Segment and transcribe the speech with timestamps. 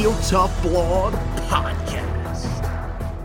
[0.00, 1.12] Heel Tough Blog
[1.50, 2.46] Podcast.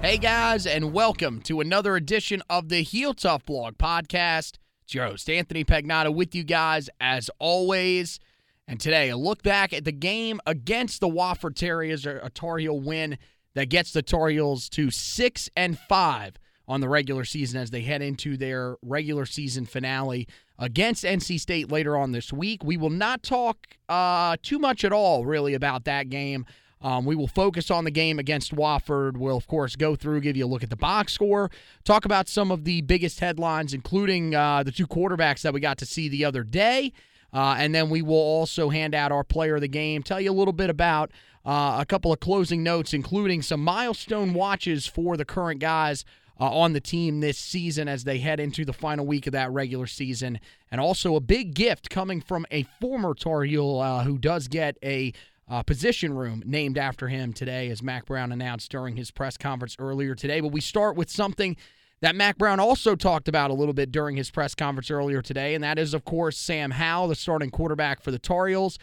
[0.02, 4.58] Hey guys, and welcome to another edition of the Heel Tough Blog Podcast.
[4.84, 8.20] It's your host, Anthony Pagnotta, with you guys as always.
[8.68, 12.78] And today, a look back at the game against the Wofford Terriers, a Tar Heel
[12.78, 13.20] win
[13.54, 16.34] that gets the Tar Heels to six and five
[16.68, 20.28] on the regular season as they head into their regular season finale
[20.60, 22.66] against NC State later on this week.
[22.66, 26.46] We will not talk uh, too much at all, really, about that game.
[26.82, 29.18] Um, we will focus on the game against Wofford.
[29.18, 31.50] We'll, of course, go through, give you a look at the box score,
[31.84, 35.78] talk about some of the biggest headlines, including uh, the two quarterbacks that we got
[35.80, 36.92] to see the other day.
[37.34, 40.32] Uh, and then we will also hand out our player of the game, tell you
[40.32, 41.12] a little bit about
[41.46, 46.06] uh, a couple of closing notes, including some milestone watches for the current guys
[46.40, 49.52] uh, on the team this season as they head into the final week of that
[49.52, 50.40] regular season.
[50.72, 54.78] And also a big gift coming from a former Tar Heel uh, who does get
[54.84, 55.14] a
[55.48, 59.76] uh, position room named after him today, as Mack Brown announced during his press conference
[59.80, 60.42] earlier today.
[60.42, 61.56] But we start with something
[62.02, 65.56] that Mack Brown also talked about a little bit during his press conference earlier today,
[65.56, 68.78] and that is, of course, Sam Howell, the starting quarterback for the Tar Heels.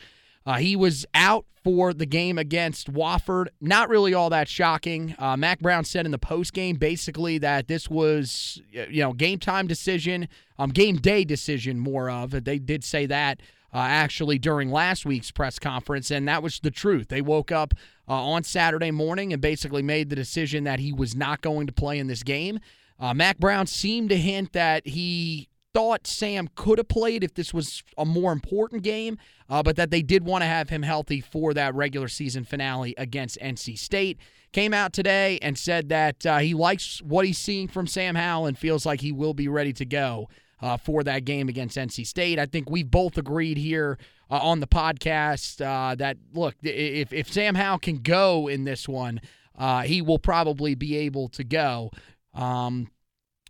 [0.44, 3.46] Uh, he was out for the game against Wofford.
[3.60, 5.14] Not really all that shocking.
[5.18, 9.38] Uh, Mack Brown said in the post game basically that this was, you know, game
[9.38, 10.28] time decision,
[10.58, 12.44] um, game day decision more of.
[12.44, 13.40] They did say that
[13.72, 17.08] uh, actually during last week's press conference, and that was the truth.
[17.08, 17.74] They woke up
[18.08, 21.72] uh, on Saturday morning and basically made the decision that he was not going to
[21.72, 22.60] play in this game.
[23.00, 27.54] Uh, Mack Brown seemed to hint that he thought Sam could have played if this
[27.54, 29.18] was a more important game,
[29.48, 32.94] uh, but that they did want to have him healthy for that regular season finale
[32.98, 34.18] against NC State.
[34.52, 38.46] Came out today and said that uh, he likes what he's seeing from Sam Howell
[38.46, 40.28] and feels like he will be ready to go
[40.62, 42.38] uh, for that game against NC State.
[42.38, 43.98] I think we both agreed here
[44.30, 48.88] uh, on the podcast uh, that look, if if Sam Howell can go in this
[48.88, 49.20] one,
[49.58, 51.90] uh, he will probably be able to go.
[52.32, 52.88] Um,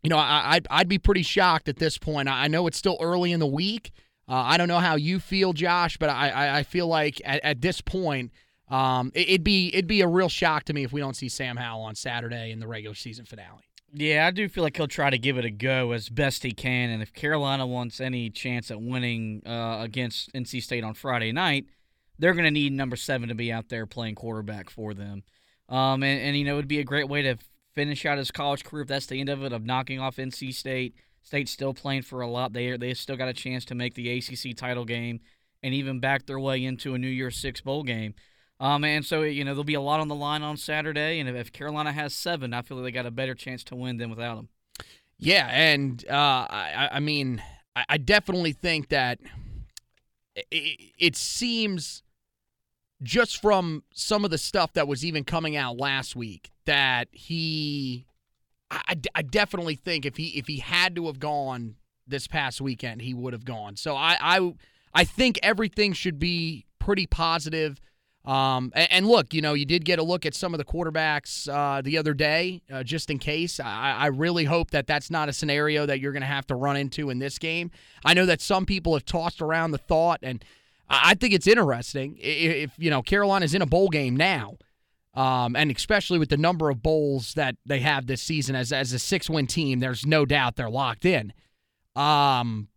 [0.03, 2.29] you know, I, I'd, I'd be pretty shocked at this point.
[2.29, 3.93] I know it's still early in the week.
[4.29, 7.61] Uh, I don't know how you feel, Josh, but I, I feel like at, at
[7.61, 8.33] this point,
[8.69, 11.29] um, it, would be it'd be a real shock to me if we don't see
[11.29, 13.72] Sam Howell on Saturday in the regular season finale.
[13.95, 16.53] Yeah, I do feel like he'll try to give it a go as best he
[16.53, 21.31] can, and if Carolina wants any chance at winning uh, against NC State on Friday
[21.31, 21.67] night,
[22.19, 25.25] they're going to need number seven to be out there playing quarterback for them.
[25.69, 27.37] Um, and, and you know, it'd be a great way to
[27.75, 30.55] finish out his college career if that's the end of it of knocking off NC
[30.55, 30.95] State.
[31.23, 32.53] State's still playing for a lot.
[32.53, 35.21] They they still got a chance to make the ACC title game
[35.63, 38.15] and even back their way into a New Year's Six bowl game.
[38.63, 41.29] Um, and so you know there'll be a lot on the line on Saturday, and
[41.29, 44.09] if, Carolina has seven, I feel like they got a better chance to win than
[44.09, 44.49] without them.
[45.19, 47.43] Yeah, and uh, I, I mean,
[47.75, 49.19] I, I definitely think that
[50.37, 52.05] it, it seems
[53.03, 58.07] just from some of the stuff that was even coming out last week that he
[58.71, 61.75] I, I definitely think if he if he had to have gone
[62.07, 64.55] this past weekend he would have gone so I, I
[64.95, 67.81] I think everything should be pretty positive
[68.25, 70.65] Um, and, and, look, you know, you did get a look at some of the
[70.65, 73.59] quarterbacks uh, the other day, uh, just in case.
[73.59, 76.55] I, I really hope that that's not a scenario that you're going to have to
[76.55, 77.73] run into in this game.
[78.05, 80.45] I know that some people have tossed around the thought, and
[80.89, 84.57] I think it's interesting if, you know, Carolina's in a bowl game now.
[85.15, 88.93] Um, and especially with the number of bowls that they have this season as, as
[88.93, 91.33] a six win team, there's no doubt they're locked in.
[91.95, 92.69] Um,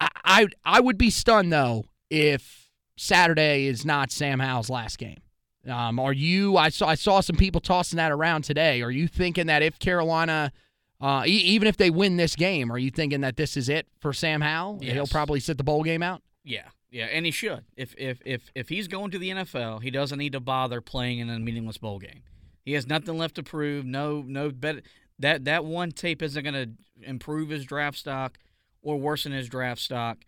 [0.00, 2.61] I, I, I would be stunned though if
[2.96, 5.20] Saturday is not Sam Howell's last game.
[5.68, 6.56] Um, are you?
[6.56, 8.82] I saw I saw some people tossing that around today.
[8.82, 10.52] Are you thinking that if Carolina,
[11.00, 13.86] uh, e- even if they win this game, are you thinking that this is it
[14.00, 14.78] for Sam Howell?
[14.82, 14.94] Yes.
[14.94, 16.22] He'll probably sit the bowl game out.
[16.42, 17.64] Yeah, yeah, and he should.
[17.76, 21.20] If if if if he's going to the NFL, he doesn't need to bother playing
[21.20, 22.22] in a meaningless bowl game.
[22.64, 23.84] He has nothing left to prove.
[23.84, 24.82] No, no better.
[25.20, 26.70] That that one tape isn't going to
[27.08, 28.38] improve his draft stock
[28.82, 30.18] or worsen his draft stock.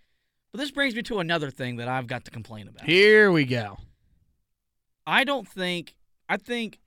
[0.55, 2.87] But this brings me to another thing that I've got to complain about.
[2.87, 3.77] Here we go.
[5.05, 5.97] I don't think
[6.29, 6.79] I think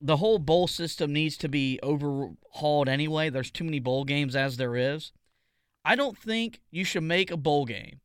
[0.00, 3.28] the whole bowl system needs to be overhauled anyway.
[3.28, 5.10] There's too many bowl games as there is.
[5.84, 7.98] I don't think you should make a bowl game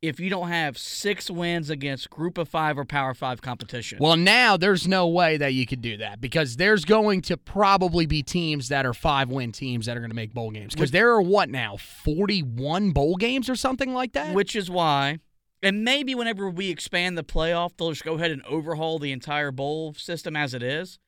[0.00, 3.98] if you don't have six wins against group of five or power five competition.
[4.00, 8.06] Well, now there's no way that you could do that because there's going to probably
[8.06, 10.74] be teams that are five win teams that are going to make bowl games.
[10.74, 14.34] Because there are what now, 41 bowl games or something like that?
[14.34, 15.18] Which is why,
[15.62, 19.50] and maybe whenever we expand the playoff, they'll just go ahead and overhaul the entire
[19.50, 20.98] bowl system as it is.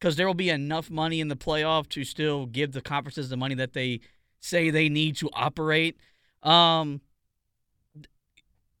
[0.00, 3.36] Because there will be enough money in the playoff to still give the conferences the
[3.36, 4.00] money that they
[4.40, 5.96] say they need to operate.
[6.42, 7.02] Um,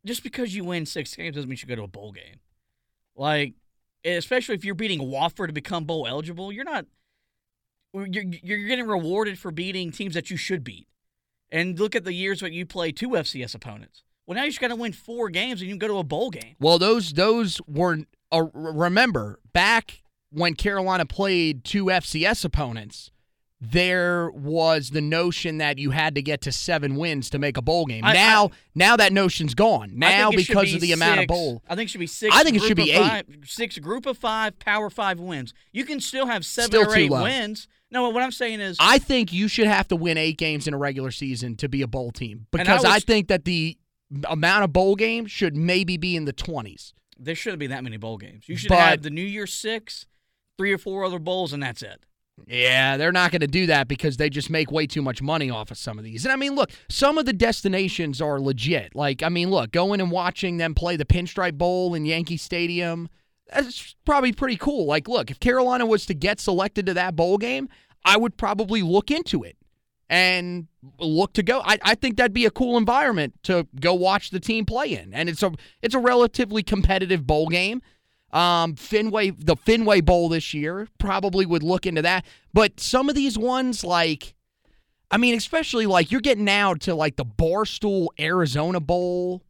[0.04, 2.40] just because you win six games doesn't mean you go to a bowl game.
[3.16, 3.54] Like,
[4.04, 6.86] especially if you're beating Wofford to become bowl eligible, you're not.
[7.94, 10.88] You're you're getting rewarded for beating teams that you should beat.
[11.50, 14.02] And look at the years when you play two FCS opponents.
[14.26, 16.04] Well, now you just got to win four games and you can go to a
[16.04, 16.56] bowl game.
[16.58, 17.98] Well, those those were
[18.32, 23.10] uh, remember back when Carolina played two FCS opponents
[23.64, 27.62] there was the notion that you had to get to seven wins to make a
[27.62, 28.04] bowl game.
[28.04, 29.92] I, now, I, now that notion's gone.
[29.94, 32.34] Now because be of the six, amount of bowl, I think it should be six.
[32.34, 35.54] I think it should be five, six group of five, power five wins.
[35.70, 37.22] You can still have seven still or eight low.
[37.22, 37.68] wins.
[37.92, 40.74] No, what I'm saying is, I think you should have to win eight games in
[40.74, 43.78] a regular season to be a bowl team because I, was, I think that the
[44.28, 46.94] amount of bowl games should maybe be in the twenties.
[47.16, 48.48] There shouldn't be that many bowl games.
[48.48, 50.06] You should but, have the New Year six,
[50.58, 52.04] three or four other bowls, and that's it.
[52.46, 55.50] Yeah, they're not going to do that because they just make way too much money
[55.50, 56.24] off of some of these.
[56.24, 58.94] And I mean, look, some of the destinations are legit.
[58.94, 63.08] Like, I mean, look, going and watching them play the Pinstripe Bowl in Yankee Stadium,
[63.52, 64.86] that's probably pretty cool.
[64.86, 67.68] Like, look, if Carolina was to get selected to that bowl game,
[68.04, 69.56] I would probably look into it
[70.08, 70.66] and
[70.98, 71.60] look to go.
[71.64, 75.14] I, I think that'd be a cool environment to go watch the team play in.
[75.14, 77.82] And it's a it's a relatively competitive bowl game.
[78.32, 82.24] Um, Fenway, the Fenway Bowl this year probably would look into that.
[82.54, 84.34] But some of these ones, like,
[85.10, 89.42] I mean, especially like you're getting now to like the Barstool Arizona Bowl,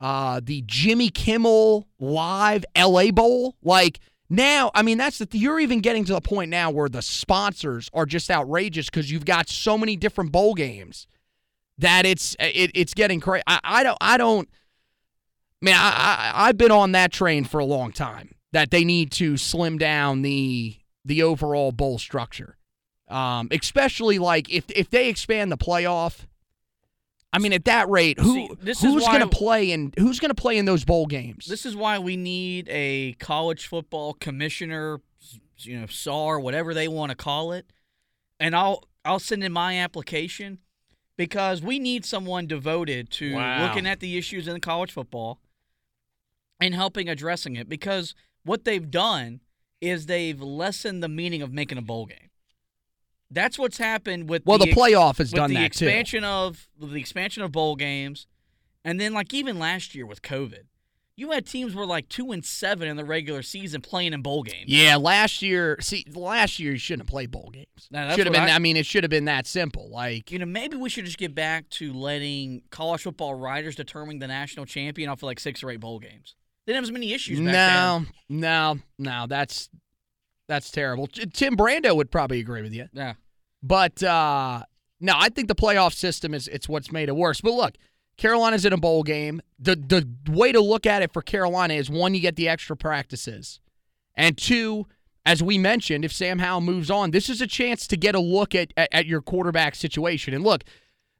[0.00, 3.54] uh, the Jimmy Kimmel Live LA Bowl.
[3.62, 7.02] Like now, I mean, that's the you're even getting to the point now where the
[7.02, 11.06] sponsors are just outrageous because you've got so many different bowl games
[11.78, 13.44] that it's it, it's getting crazy.
[13.46, 14.48] I, I don't I don't
[15.60, 18.34] man, I, I I've been on that train for a long time.
[18.52, 22.56] That they need to slim down the the overall bowl structure,
[23.08, 26.26] um, especially like if if they expand the playoff.
[27.32, 30.40] I mean, at that rate, who See, who's going to play in who's going to
[30.40, 31.46] play in those bowl games?
[31.46, 35.00] This is why we need a college football commissioner,
[35.58, 37.66] you know, SAR, whatever they want to call it,
[38.38, 40.60] and I'll I'll send in my application
[41.16, 43.66] because we need someone devoted to wow.
[43.66, 45.40] looking at the issues in college football
[46.64, 49.40] and helping addressing it because what they've done
[49.82, 52.30] is they've lessened the meaning of making a bowl game.
[53.30, 56.26] That's what's happened with well, the, the playoff has done the that expansion too.
[56.26, 58.26] of the expansion of bowl games,
[58.82, 60.62] and then like even last year with COVID,
[61.16, 64.42] you had teams were like two and seven in the regular season playing in bowl
[64.42, 64.66] games.
[64.68, 67.88] Yeah, last year, see, last year you shouldn't have played bowl games.
[67.90, 68.42] No, should have been.
[68.42, 69.90] I, I, mean, it should have been that simple.
[69.90, 74.18] Like you know, maybe we should just get back to letting college football writers determine
[74.18, 76.36] the national champion off of like six or eight bowl games.
[76.66, 78.40] They didn't have as many issues back no, then.
[78.40, 79.68] No, no, that's
[80.48, 81.06] that's terrible.
[81.06, 82.88] Tim Brando would probably agree with you.
[82.92, 83.14] Yeah.
[83.62, 84.64] But uh
[85.00, 87.40] no, I think the playoff system is it's what's made it worse.
[87.40, 87.74] But look,
[88.16, 89.42] Carolina's in a bowl game.
[89.58, 92.76] The the way to look at it for Carolina is one, you get the extra
[92.76, 93.60] practices.
[94.14, 94.86] And two,
[95.26, 98.20] as we mentioned, if Sam Howell moves on, this is a chance to get a
[98.20, 100.34] look at, at, at your quarterback situation.
[100.34, 100.64] And look,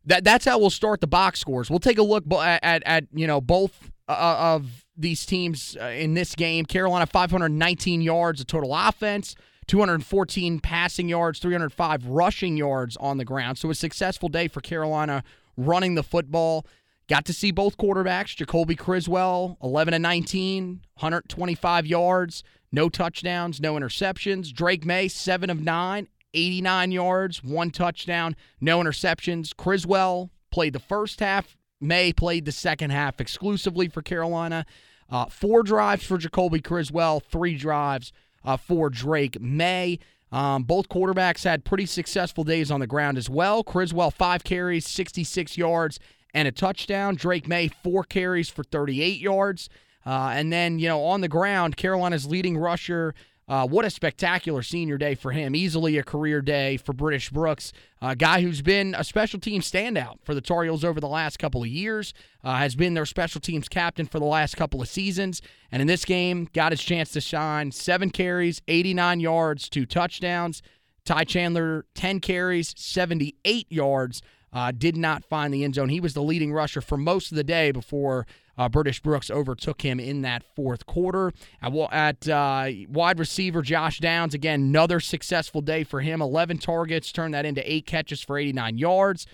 [0.06, 1.70] that that's how we'll start the box scores.
[1.70, 5.86] We'll take a look at at, at you know both uh, of these teams uh,
[5.86, 6.64] in this game.
[6.64, 9.34] Carolina 519 yards of total offense.
[9.66, 13.56] 214 passing yards, 305 rushing yards on the ground.
[13.56, 15.24] So a successful day for Carolina
[15.56, 16.66] running the football.
[17.08, 18.36] Got to see both quarterbacks.
[18.36, 22.42] Jacoby Criswell, 11 and 19, 125 yards,
[22.72, 24.52] no touchdowns, no interceptions.
[24.52, 29.56] Drake Maye, 7 of 9, 89 yards, one touchdown, no interceptions.
[29.56, 31.56] Criswell played the first half.
[31.80, 34.66] Maye played the second half exclusively for Carolina.
[35.10, 38.12] Uh, four drives for Jacoby Criswell, three drives
[38.44, 39.98] uh, for Drake Maye.
[40.32, 43.62] Um, both quarterbacks had pretty successful days on the ground as well.
[43.62, 46.00] Criswell, five carries, 66 yards,
[46.32, 47.14] and a touchdown.
[47.14, 49.68] Drake Maye, four carries for 38 yards.
[50.04, 53.14] Uh, and then, you know, on the ground, Carolina's leading rusher.
[53.46, 55.54] Uh, what a spectacular senior day for him.
[55.54, 60.16] Easily a career day for British Brooks, a guy who's been a special team standout
[60.22, 63.40] for the Tar Heels over the last couple of years, uh, has been their special
[63.40, 67.10] teams captain for the last couple of seasons, and in this game, got his chance
[67.10, 67.70] to shine.
[67.70, 70.62] Seven carries, 89 yards, two touchdowns.
[71.04, 74.22] Ty Chandler, 10 carries, 78 yards.
[74.54, 75.88] Uh, did not find the end zone.
[75.88, 78.24] He was the leading rusher for most of the day before
[78.56, 81.32] uh, British Brooks overtook him in that fourth quarter.
[81.60, 86.22] At, at uh, wide receiver, Josh Downs, again, another successful day for him.
[86.22, 89.26] 11 targets, turned that into eight catches for 89 yards.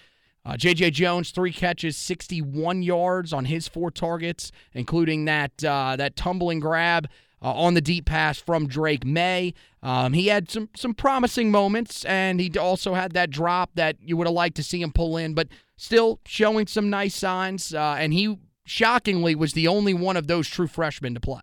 [0.43, 0.93] Uh, J.J.
[0.93, 7.09] Jones, three catches, 61 yards on his four targets, including that uh, that tumbling grab
[7.43, 9.55] uh, on the deep pass from Drake Maye.
[9.83, 14.17] Um, he had some some promising moments, and he also had that drop that you
[14.17, 17.75] would have liked to see him pull in, but still showing some nice signs.
[17.75, 21.43] Uh, and he shockingly was the only one of those true freshmen to play.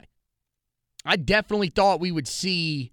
[1.03, 2.91] I definitely thought we would see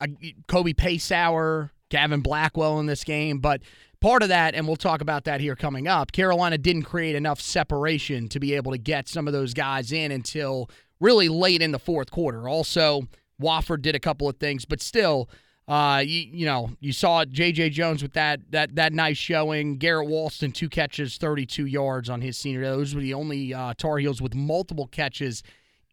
[0.00, 0.08] a
[0.48, 3.62] Kobe Paysour, Gavin Blackwell in this game, but
[4.00, 7.40] part of that, and we'll talk about that here coming up, Carolina didn't create enough
[7.40, 10.68] separation to be able to get some of those guys in until
[11.02, 12.48] really late in the fourth quarter.
[12.48, 13.08] Also,
[13.40, 15.28] Wofford did a couple of things, but still,
[15.68, 17.70] uh, you, you know, you saw J.J.
[17.70, 19.76] Jones with that that that nice showing.
[19.76, 22.68] Garrett Walston two catches, 32 yards on his senior day.
[22.68, 25.42] Those were the only uh, Tar Heels with multiple catches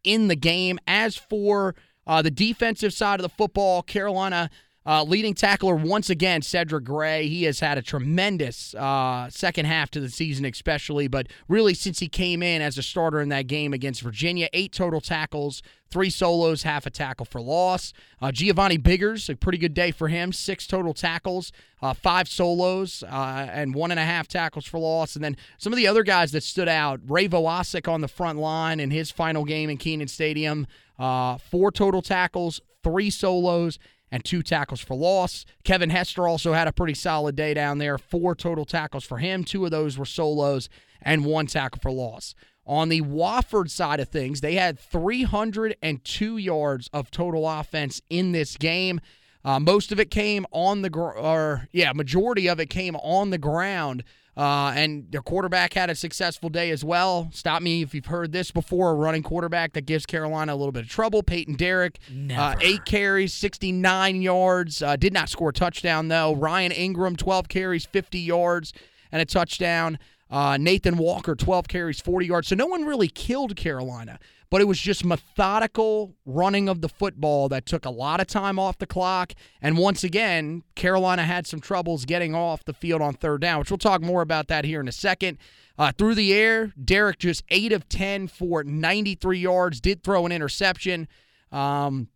[0.04, 0.80] in the game.
[0.88, 1.76] As for
[2.08, 4.50] uh, the defensive side of the football, Carolina
[4.90, 7.28] uh, leading tackler once again, Cedric Gray.
[7.28, 12.00] He has had a tremendous uh, second half to the season, especially, but really since
[12.00, 16.10] he came in as a starter in that game against Virginia, eight total tackles, three
[16.10, 17.94] solos, half a tackle for loss.
[18.20, 21.52] Uh, Giovanni Biggers, a pretty good day for him, six total tackles,
[21.84, 25.16] uh, five solos, uh, and one and a half tackles for loss.
[25.16, 28.40] And then some of the other guys that stood out, Ray Vohasek on the front
[28.40, 30.66] line in his final game in Kenan Stadium,
[30.98, 33.78] uh, four total tackles, three solos
[34.12, 35.46] and two tackles for loss.
[35.64, 37.98] Kevin Hester also had a pretty solid day down there.
[37.98, 39.44] Four total tackles for him.
[39.44, 40.70] Two of those were solos
[41.02, 42.36] and one tackle for loss.
[42.66, 48.58] On the Wofford side of things, they had 302 yards of total offense in this
[48.58, 49.02] game.
[49.44, 53.30] Uh, most of it came on the gr- or yeah, majority of it came on
[53.32, 54.04] the ground.
[54.40, 57.30] Uh, and their quarterback had a successful day as well.
[57.34, 58.92] Stop me if you've heard this before.
[58.92, 61.22] A running quarterback that gives Carolina a little bit of trouble.
[61.24, 62.00] Peyton Derrick,
[62.34, 64.82] uh, eight carries, 69 yards.
[64.82, 66.34] Uh, did not score a touchdown, though.
[66.36, 68.72] Ryan Ingram, 12 carries, 50 yards,
[69.12, 70.00] and a touchdown.
[70.30, 72.48] Uh, Nathan Walker, 12 carries, 40 yards.
[72.50, 74.20] So no one really killed Carolina
[74.50, 78.58] but it was just methodical running of the football that took a lot of time
[78.58, 79.34] off the clock.
[79.62, 83.70] And once again, Carolina had some troubles getting off the field on third down, which
[83.70, 85.38] we'll talk more about that here in a second.
[85.78, 90.32] Uh, through the air, Derrick just 8 of 10 for 93 yards, did throw an
[90.32, 91.08] interception.
[91.52, 92.10] Um,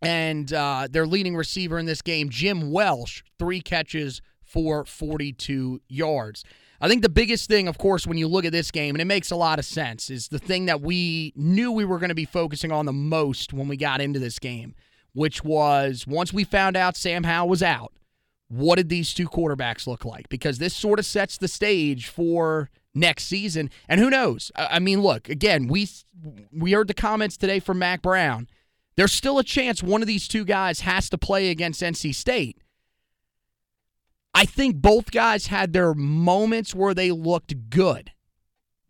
[0.00, 6.44] and uh, their leading receiver in this game, Jim Welsh, three catches for 42 yards.
[6.80, 9.06] I think the biggest thing, of course, when you look at this game, and it
[9.06, 12.14] makes a lot of sense, is the thing that we knew we were going to
[12.14, 14.74] be focusing on the most when we got into this game,
[15.12, 17.92] which was once we found out Sam Howell was out,
[18.48, 20.28] what did these two quarterbacks look like?
[20.28, 23.70] Because this sort of sets the stage for next season.
[23.88, 24.50] And who knows?
[24.56, 25.88] I mean, look, again, we
[26.52, 28.48] we heard the comments today from Mack Brown.
[28.96, 32.58] There's still a chance one of these two guys has to play against NC State.
[34.38, 38.12] I think both guys had their moments where they looked good.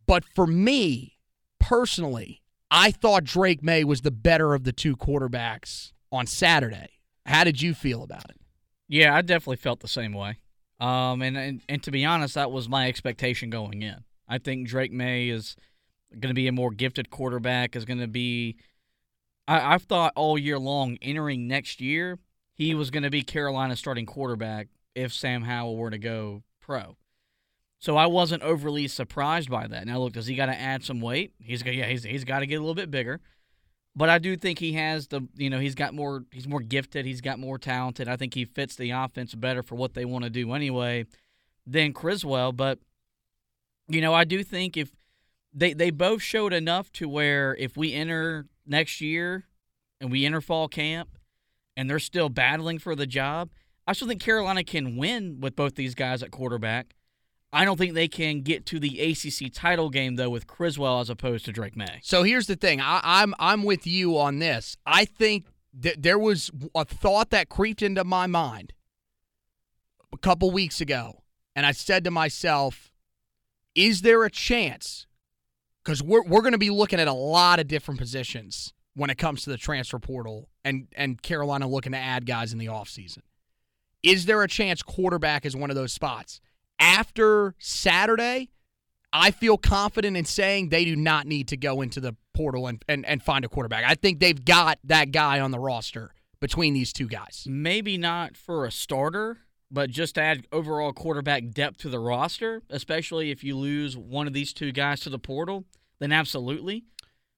[0.07, 1.17] But for me,
[1.59, 7.01] personally, I thought Drake Maye was the better of the two quarterbacks on Saturday.
[7.25, 8.37] How did you feel about it?
[8.89, 10.37] Yeah, I definitely felt the same way.
[10.81, 14.05] Um, and, and and to be honest, that was my expectation going in.
[14.29, 15.57] I think Drake Maye is
[16.11, 17.75] going to be a more gifted quarterback.
[17.75, 18.59] Is going to be.
[19.47, 22.19] I, I've thought all year long, entering next year,
[22.53, 26.97] he was going to be Carolina's starting quarterback if Sam Howell were to go pro.
[27.79, 29.87] So I wasn't overly surprised by that.
[29.87, 31.33] Now look, does he got to add some weight?
[31.39, 33.21] He's got yeah, he's he's got to get a little bit bigger.
[33.95, 37.07] But I do think he has the you know, he's got more he's more gifted,
[37.07, 38.09] he's got more talented.
[38.09, 41.07] I think he fits the offense better for what they want to do anyway
[41.67, 42.81] than Criswell, but
[43.87, 44.91] you know, I do think if
[45.55, 49.45] they they both showed enough to where if we enter next year
[50.01, 51.17] and we enter fall camp
[51.77, 53.51] and they're still battling for the job,
[53.89, 56.95] I still think Carolina can win with both these guys at quarterback.
[57.55, 61.09] I don't think they can get to the ACC title game though with Criswell as
[61.09, 62.01] opposed to Drake Maye.
[62.03, 62.83] So here's the thing.
[62.83, 64.77] I, I'm I'm with you on this.
[64.85, 68.75] I think that there was a thought that creeped into my mind
[70.13, 71.23] a couple weeks ago,
[71.57, 72.93] and I said to myself,
[73.75, 75.07] "Is there a chance?"
[75.83, 79.17] Because we're we're going to be looking at a lot of different positions when it
[79.17, 83.21] comes to the transfer portal, and and Carolina looking to add guys in the offseason.
[84.03, 86.41] Is there a chance quarterback is one of those spots?
[86.79, 88.51] after Saturday,
[89.13, 92.83] I feel confident in saying they do not need to go into the portal and,
[92.89, 93.85] and, and find a quarterback.
[93.87, 97.45] I think they've got that guy on the roster between these two guys.
[97.49, 99.39] Maybe not for a starter,
[99.71, 104.33] but just add overall quarterback depth to the roster, especially if you lose one of
[104.33, 105.65] these two guys to the portal,
[105.99, 106.85] then absolutely.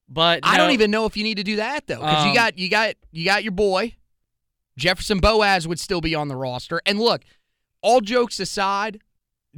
[0.09, 2.31] But I no, don't even know if you need to do that though, because you
[2.31, 3.95] Um, got you got you got your boy
[4.81, 6.81] Jefferson Boaz would still be on the roster.
[6.87, 7.23] And look,
[7.83, 9.01] all jokes aside,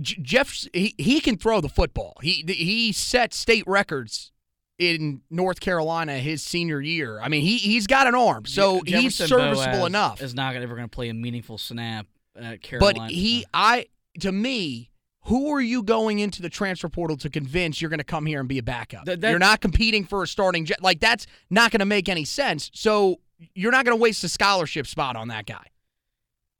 [0.00, 2.14] J- Jeff he, he can throw the football.
[2.22, 4.32] He he set state records
[4.78, 7.20] in North Carolina his senior year.
[7.20, 10.22] I mean, he he's got an arm, so he's serviceable Boaz enough.
[10.22, 12.98] Is not ever going to play a meaningful snap at Carolina.
[13.00, 13.86] But he, I,
[14.20, 14.90] to me,
[15.26, 18.40] who are you going into the transfer portal to convince you're going to come here
[18.40, 19.04] and be a backup?
[19.04, 20.82] Th- that- you're not competing for a starting jet.
[20.82, 22.70] Like that's not going to make any sense.
[22.74, 23.20] So
[23.54, 25.66] you're not going to waste a scholarship spot on that guy.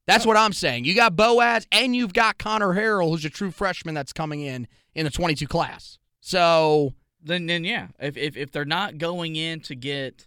[0.07, 0.85] That's what I'm saying.
[0.85, 4.67] You got Boaz and you've got Conner Harrell, who's a true freshman that's coming in
[4.95, 5.99] in the 22 class.
[6.21, 10.27] So then then yeah, if if if they're not going in to get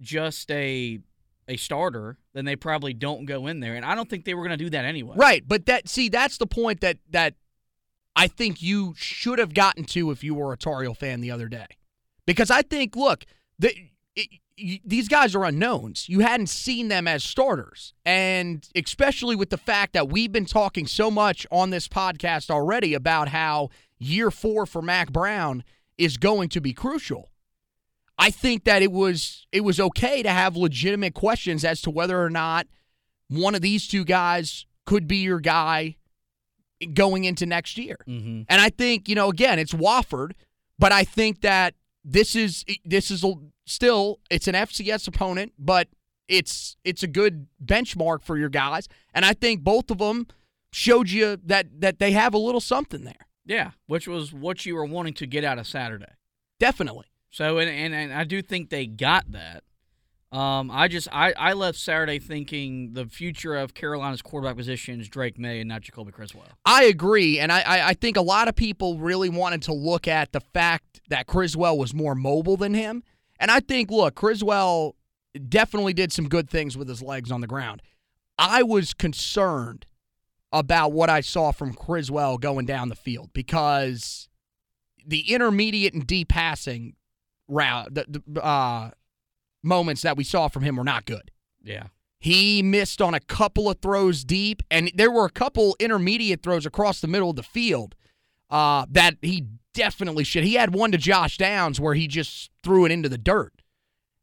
[0.00, 1.00] just a
[1.48, 3.74] a starter, then they probably don't go in there.
[3.74, 5.14] And I don't think they were going to do that anyway.
[5.16, 7.34] Right, but that see that's the point that that
[8.14, 11.30] I think you should have gotten to if you were a Tar Heel fan the
[11.30, 11.66] other day,
[12.26, 13.24] because I think look,
[13.58, 13.91] the, it,
[14.62, 16.08] you, these guys are unknowns.
[16.08, 20.86] You hadn't seen them as starters, and especially with the fact that we've been talking
[20.86, 25.64] so much on this podcast already about how year four for Mack Brown
[25.98, 27.30] is going to be crucial.
[28.18, 32.22] I think that it was it was okay to have legitimate questions as to whether
[32.22, 32.66] or not
[33.28, 35.96] one of these two guys could be your guy
[36.94, 37.96] going into next year.
[38.06, 38.42] Mm-hmm.
[38.48, 40.32] And I think, you know, again, it's Wofford,
[40.78, 45.88] but I think that this is this is a, still it's an FCS opponent, but
[46.28, 48.88] it's it's a good benchmark for your guys.
[49.14, 50.26] And I think both of them
[50.72, 53.26] showed you that that they have a little something there.
[53.44, 56.12] Yeah, which was what you were wanting to get out of Saturday.
[56.58, 57.06] Definitely.
[57.30, 59.64] So and and, and I do think they got that.
[60.32, 65.08] Um, I just I, I left Saturday thinking the future of Carolina's quarterback position is
[65.08, 66.48] Drake Maye and not Jacoby Criswell.
[66.64, 70.08] I agree, and I, I, I think a lot of people really wanted to look
[70.08, 73.02] at the fact that Criswell was more mobile than him.
[73.42, 74.94] And I think, look, Criswell
[75.48, 77.82] definitely did some good things with his legs on the ground.
[78.38, 79.84] I was concerned
[80.52, 84.28] about what I saw from Criswell going down the field because
[85.04, 86.94] the intermediate and deep passing
[87.48, 88.92] route, the, the uh,
[89.64, 91.32] moments that we saw from him were not good.
[91.64, 91.88] Yeah.
[92.20, 96.64] He missed on a couple of throws deep, and there were a couple intermediate throws
[96.64, 97.96] across the middle of the field
[98.52, 100.44] uh, that he definitely should.
[100.44, 103.54] He had one to Josh Downs where he just threw it into the dirt.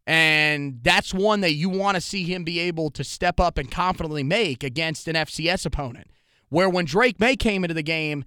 [0.05, 3.69] And that's one that you want to see him be able to step up and
[3.69, 6.07] confidently make against an FCS opponent.
[6.49, 8.23] Where when Drake Maye came into the game,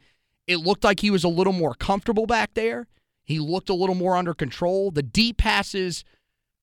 [0.47, 2.89] it looked like he was a little more comfortable back there.
[3.25, 4.91] He looked a little more under control.
[4.91, 6.05] The deep passes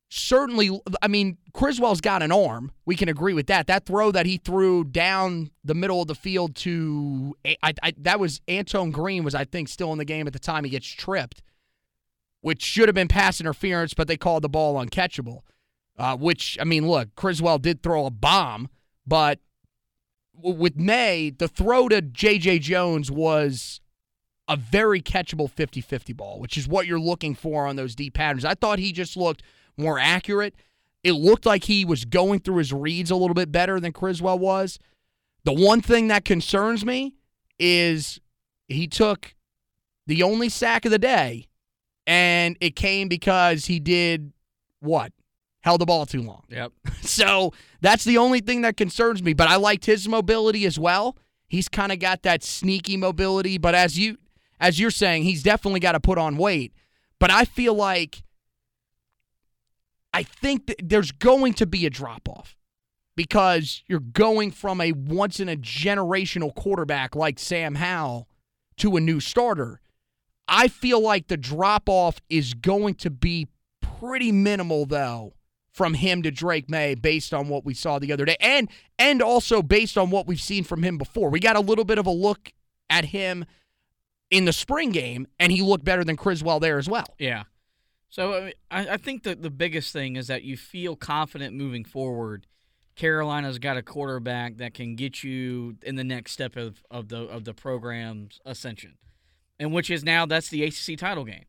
[0.09, 2.71] certainly I mean Criswell's got an arm.
[2.85, 3.67] We can agree with that.
[3.67, 8.19] That throw that he threw down the middle of the field to I, I, that
[8.19, 10.87] was Antoine Green was I think still in the game at the time he gets
[10.87, 11.41] tripped,
[12.41, 15.41] which should have been pass interference, but they called the ball uncatchable.
[15.97, 18.69] Uh, which I mean, look, Criswell did throw a bomb,
[19.05, 19.39] but
[20.41, 22.59] with Maye, the throw to J.J.
[22.59, 23.81] Jones was
[24.47, 28.45] a very catchable 50-50 ball, which is what you're looking for on those deep patterns.
[28.45, 29.43] I thought he just looked
[29.79, 30.55] more accurate.
[31.03, 34.37] It looked like he was going through his reads a little bit better than Criswell
[34.37, 34.79] was.
[35.45, 37.15] The one thing that concerns me
[37.57, 38.19] is
[38.67, 39.35] he took
[40.07, 41.47] the only sack of the day,
[42.05, 44.33] and it came because he did
[44.79, 45.13] what?
[45.61, 46.43] Held the ball too long.
[46.49, 46.71] Yep.
[47.01, 49.33] So that's the only thing that concerns me.
[49.33, 51.17] But I liked his mobility as well.
[51.47, 54.17] He's kind of got that sneaky mobility, but as you
[54.59, 56.73] as you're saying, he's definitely got to put on weight.
[57.17, 58.23] But I feel like
[60.13, 62.57] I think there's going to be a drop off
[63.15, 68.27] because you're going from a once in a generational quarterback like Sam Howell
[68.77, 69.81] to a new starter.
[70.47, 73.47] I feel like the drop off is going to be
[73.81, 75.33] pretty minimal though
[75.71, 79.21] from him to Drake Maye based on what we saw the other day and and
[79.21, 81.29] also based on what we've seen from him before.
[81.29, 82.51] We got a little bit of a look
[82.89, 83.45] at him
[84.31, 87.15] in the spring game and he looked better than Criswell there as well.
[87.19, 87.43] Yeah.
[88.09, 92.47] So I, I think that the biggest thing is that you feel confident moving forward.
[92.95, 97.21] Carolina's got a quarterback that can get you in the next step of, of the
[97.21, 98.95] of the program's ascension,
[99.57, 101.45] and which is now that's the ACC title game,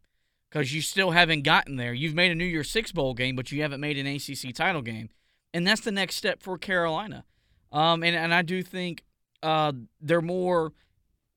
[0.48, 1.92] because you still haven't gotten there.
[1.92, 4.82] You've made a New Year's Six bowl game, but you haven't made an ACC title
[4.82, 5.08] game,
[5.52, 7.24] and that's the next step for Carolina.
[7.72, 9.02] Um, and and I do think
[9.42, 10.72] uh, they're more.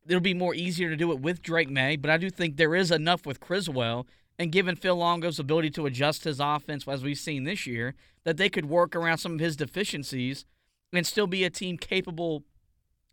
[0.06, 2.76] It'll be more easier to do it with Drake Maye, but I do think there
[2.76, 4.06] is enough with Criswell
[4.44, 8.38] and given Phil Longo's ability to adjust his offense as we've seen this year, that
[8.38, 10.46] they could work around some of his deficiencies
[10.92, 12.44] and still be a team capable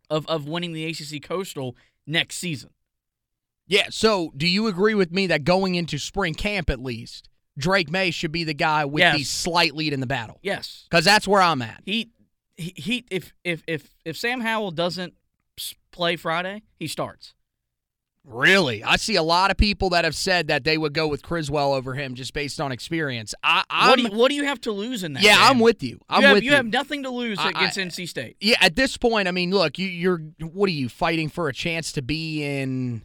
[0.09, 2.69] of, of winning the ACC Coastal next season.
[3.65, 7.89] Yeah, so do you agree with me that going into spring camp at least, Drake
[7.89, 9.17] Maye should be the guy with Yes.
[9.17, 10.37] the slight lead in the battle?
[10.43, 10.85] Yes.
[10.89, 11.81] Because that's where I'm at.
[11.85, 12.11] He
[12.57, 15.13] he, he if if if if Sam Howell doesn't
[15.91, 17.33] play Friday, he starts.
[18.23, 18.83] Really?
[18.83, 21.73] I see a lot of people that have said that they would go with Criswell
[21.73, 23.33] over him just based on experience.
[23.43, 25.23] I, what do you, what do you have to lose in that?
[25.23, 25.43] yeah, game?
[25.49, 25.99] I'm with you.
[26.07, 26.55] I'm you have, with you you.
[26.55, 28.37] have nothing to lose I- against I- NC State.
[28.39, 31.53] yeah, at this point, I mean, look, you, you're what are you fighting for a
[31.53, 33.01] chance to be in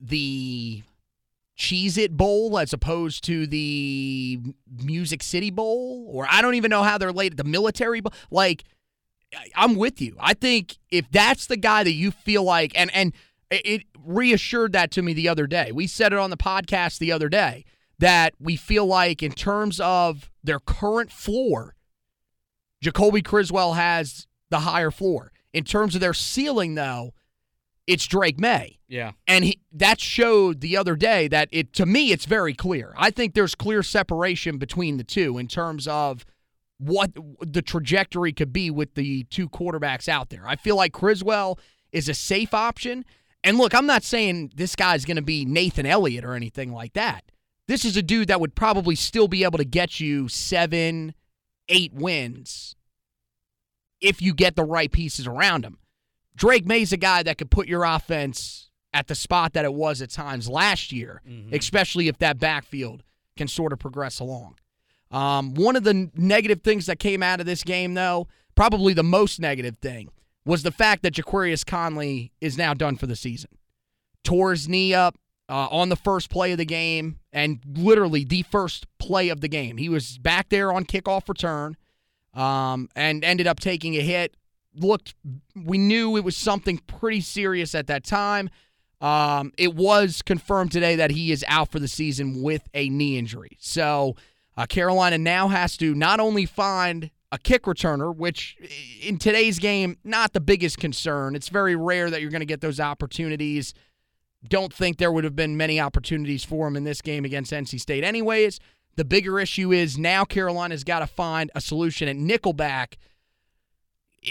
[0.00, 0.82] the
[1.58, 4.40] Cheez-It Bowl as opposed to the
[4.82, 6.06] Music City Bowl?
[6.10, 7.36] Or I don't even know how they're related.
[7.36, 8.12] The military bowl?
[8.30, 8.64] Like,
[9.34, 10.16] I- I'm with you.
[10.18, 13.12] I think if that's the guy that you feel like, and and
[13.50, 15.72] it reassured that to me the other day.
[15.72, 17.64] We said it on the podcast the other day
[17.98, 21.74] that we feel like in terms of their current floor,
[22.82, 25.32] Jacoby Criswell has the higher floor.
[25.52, 27.14] In terms of their ceiling, though,
[27.86, 28.78] it's Drake Maye.
[28.88, 29.12] Yeah.
[29.26, 32.94] And he, that showed the other day that it to me it's very clear.
[32.96, 36.24] I think there's clear separation between the two in terms of
[36.78, 40.46] what the trajectory could be with the two quarterbacks out there.
[40.46, 41.58] I feel like Criswell
[41.92, 43.04] is a safe option.
[43.44, 46.94] And look, I'm not saying this guy's going to be Nathan Elliott or anything like
[46.94, 47.24] that.
[47.68, 51.14] This is a dude that would probably still be able to get you seven,
[51.68, 52.76] eight wins
[54.00, 55.78] if you get the right pieces around him.
[56.36, 60.02] Drake Maye's a guy that could put your offense at the spot that it was
[60.02, 61.22] at times last year,
[61.52, 63.02] especially if that backfield
[63.36, 64.56] can sort of progress along.
[65.10, 69.02] Um, one of the negative things that came out of this game, though, probably the
[69.02, 70.08] most negative thing,
[70.46, 73.50] was the fact that Ja'Qurious Conley is now done for the season.
[74.24, 75.16] Tore his knee up
[75.48, 79.48] uh, on the first play of the game, and literally the first play of the
[79.48, 79.76] game.
[79.76, 81.76] He was back there on kickoff return
[82.32, 84.36] um, and ended up taking a hit.
[84.74, 85.14] Looked,
[85.54, 88.48] we knew it was something pretty serious at that time.
[89.00, 93.18] Um, it was confirmed today that he is out for the season with a knee
[93.18, 93.56] injury.
[93.60, 94.16] So
[94.56, 98.56] uh, Carolina now has to not only find a kick returner, which
[99.02, 101.34] in today's game, not the biggest concern.
[101.34, 103.74] It's very rare that you're going to get those opportunities.
[104.48, 107.80] Don't think there would have been many opportunities for him in this game against NC
[107.80, 108.60] State, anyways.
[108.94, 112.94] The bigger issue is now Carolina's got to find a solution at nickelback,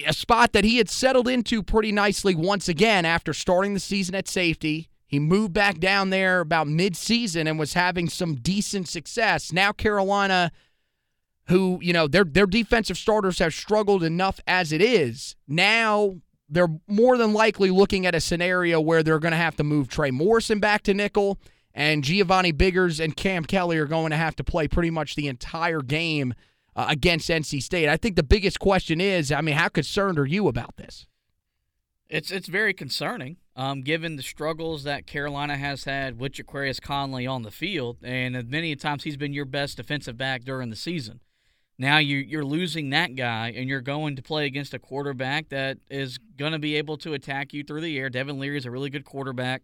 [0.07, 4.15] a spot that he had settled into pretty nicely once again after starting the season
[4.15, 4.89] at safety.
[5.05, 9.53] He moved back down there about mid-season and was having some decent success.
[9.53, 10.51] Now Carolina,
[11.47, 16.15] who you know their their defensive starters have struggled enough as it is, now
[16.49, 19.87] they're more than likely looking at a scenario where they're going to have to move
[19.87, 21.39] Trey Morrison back to nickel,
[21.73, 25.27] and Giovanni Biggers and Cam Kelly are going to have to play pretty much the
[25.27, 26.33] entire game
[26.75, 27.89] uh, against NC State.
[27.89, 31.07] I think the biggest question is, I mean, how concerned are you about this?
[32.07, 37.25] It's it's very concerning, um, given the struggles that Carolina has had with Aquarius Conley
[37.25, 41.19] on the field, and many times he's been your best defensive back during the season.
[41.77, 45.77] Now you you're losing that guy, and you're going to play against a quarterback that
[45.89, 48.09] is going to be able to attack you through the air.
[48.09, 49.63] Devin Leary is a really good quarterback,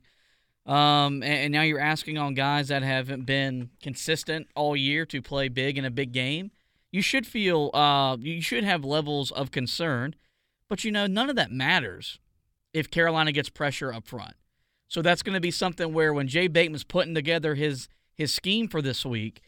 [0.65, 5.21] um, and, and now you're asking on guys that haven't been consistent all year to
[5.21, 6.51] play big in a big game.
[6.91, 10.13] You should feel uh, you should have levels of concern,
[10.67, 12.19] but you know none of that matters
[12.73, 14.33] if Carolina gets pressure up front.
[14.89, 18.67] So that's going to be something where when Jay Bateman's putting together his his scheme
[18.67, 19.41] for this week,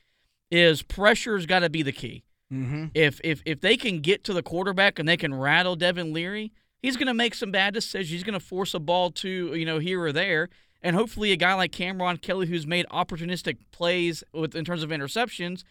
[0.49, 2.23] is pressure's got to be the key.
[2.53, 2.85] Mm-hmm.
[2.93, 6.51] If if if they can get to the quarterback and they can rattle Devin Leary,
[6.81, 8.11] he's going to make some bad decisions.
[8.11, 10.49] He's going to force a ball to you know here or there,
[10.81, 14.91] and hopefully a guy like Cameron Kelly, who's made opportunistic plays with in terms of
[14.91, 15.63] interceptions,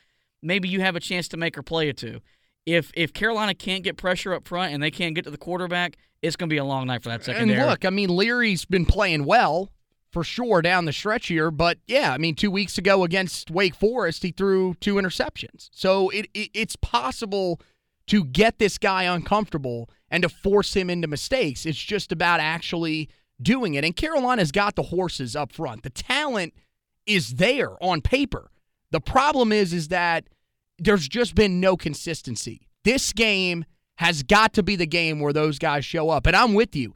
[0.42, 2.20] maybe you have a chance to make her play it too.
[2.66, 5.96] If if Carolina can't get pressure up front and they can't get to the quarterback,
[6.20, 7.60] it's going to be a long night for that secondary.
[7.60, 9.70] And look, I mean, Leary's been playing well
[10.12, 13.74] for sure down the stretch here, but yeah, I mean, two weeks ago against Wake
[13.74, 15.70] Forest, he threw two interceptions.
[15.72, 17.60] So it, it it's possible
[18.08, 21.64] to get this guy uncomfortable and to force him into mistakes.
[21.64, 23.08] It's just about actually
[23.40, 23.84] doing it.
[23.84, 25.82] And Carolina's got the horses up front.
[25.82, 26.52] The talent
[27.06, 28.50] is there on paper.
[28.90, 30.28] The problem is is that
[30.78, 32.68] there's just been no consistency.
[32.84, 33.64] This game
[33.96, 36.26] has got to be the game where those guys show up.
[36.26, 36.94] And I'm with you.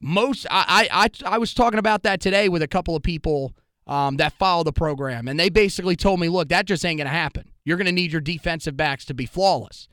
[0.00, 3.54] Most I I I was talking about that today with a couple of people
[3.86, 7.10] um, that follow the program, and they basically told me, look, that just ain't gonna
[7.10, 7.50] happen.
[7.64, 9.88] You're gonna need your defensive backs to be flawless.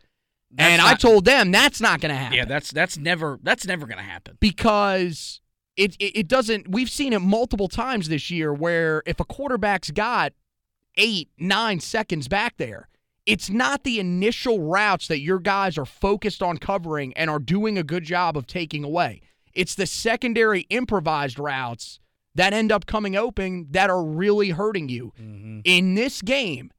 [0.52, 2.38] That's and not- I told them that's not gonna happen.
[2.38, 4.38] yeah, that's that's never that's never going to happen.
[4.40, 5.42] because
[5.76, 6.70] it, it it doesn't.
[6.70, 10.34] We've seen it multiple times this year where if a quarterback's got
[10.98, 12.88] eight nine seconds back there,
[13.26, 17.78] it's not the initial routes that your guys are focused on covering and are doing
[17.78, 19.22] a good job of taking away.
[19.56, 22.00] It's the secondary improvised routes
[22.36, 25.14] that end up coming open that are really hurting you.
[25.20, 25.62] Mm-hmm.
[25.64, 26.72] In this game,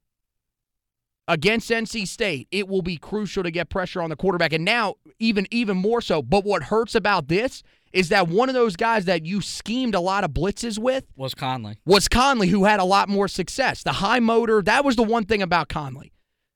[1.27, 4.53] against NC State, it will be crucial to get pressure on the quarterback.
[4.53, 6.21] And now, even even more so.
[6.21, 7.63] But what hurts about this
[7.93, 11.33] is that one of those guys that you schemed a lot of blitzes with Was
[11.33, 11.77] Conley?
[11.85, 13.81] was Conley, who had a lot more success.
[13.81, 16.13] The high motor, that was the one thing about Conley.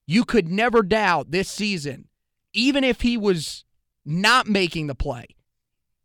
[0.08, 2.08] You could never doubt this season,
[2.54, 3.64] even if he was
[4.06, 5.26] not making the play,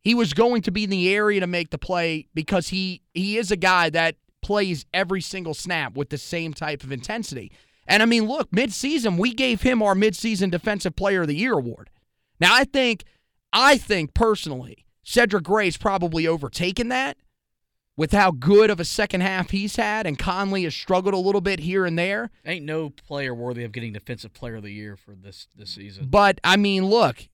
[0.06, 3.36] he was going to be in the area to make the play because he he
[3.38, 7.50] is a guy that plays every single snap with the same type of intensity.
[7.88, 11.54] And I mean, look, midseason, we gave him our midseason defensive player of the year
[11.54, 11.90] award.
[12.38, 13.02] Now I think
[13.52, 17.16] I think personally, Cedric Gray's probably overtaken that
[17.96, 21.40] with how good of a second half he's had, and Conley has struggled a little
[21.40, 22.30] bit here and there.
[22.44, 26.06] Ain't no player worthy of getting defensive player of the year for this this season.
[26.06, 27.26] But I mean, look,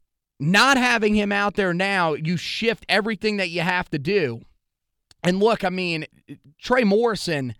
[0.42, 4.42] not having him out there now, you shift everything that you have to do.
[5.22, 6.04] And look, I mean,
[6.58, 7.54] Trey Morrison,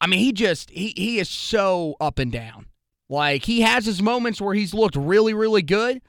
[0.00, 2.66] I mean, he just he he is so up and down.
[3.08, 6.00] Like he has his moments where he's looked really really good,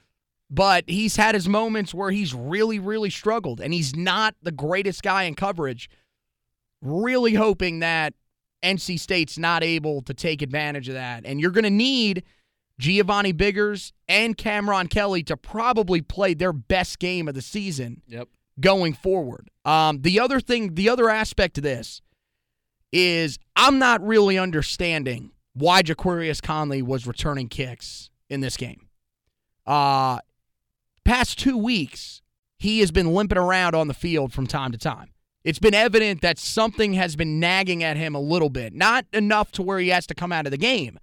[0.50, 5.02] but he's had his moments where he's really really struggled and he's not the greatest
[5.02, 5.90] guy in coverage.
[6.84, 8.14] Really hoping that
[8.64, 11.26] NC State's not able to take advantage of that.
[11.26, 12.24] And you're going to need
[12.80, 18.28] Giovanni Biggers and Cameron Kelly to probably play their best game of the season Yep.
[18.60, 19.50] going forward.
[19.66, 22.02] Um, the other thing, the other aspect of this
[22.92, 28.88] is I'm not really understanding why Ja'Qurious Conley was returning kicks in this game.
[29.66, 30.20] Uh,
[31.06, 32.22] past two weeks,
[32.58, 35.10] he has been limping around on the field from time to time.
[35.44, 38.74] It's been evident that something has been nagging at him a little bit.
[38.74, 41.00] Not enough to where he has to come out of the game,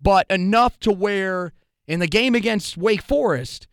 [0.00, 1.52] but enough to where
[1.86, 3.68] in the game against Wake Forest,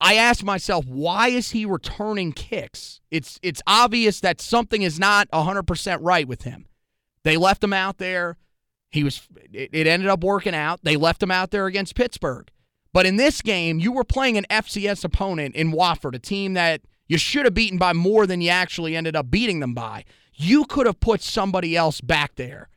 [0.00, 3.00] I asked myself, why is he returning kicks?
[3.10, 6.66] It's it's obvious that something is not 100% right with him.
[7.22, 8.36] They left him out there.
[8.90, 10.80] He was it, it ended up working out.
[10.82, 12.50] They left him out there against Pittsburgh.
[12.92, 16.82] But in this game, you were playing an FCS opponent in Wofford, a team that
[17.06, 20.04] you should have beaten by more than you actually ended up beating them by.
[20.34, 22.68] You could have put somebody else back there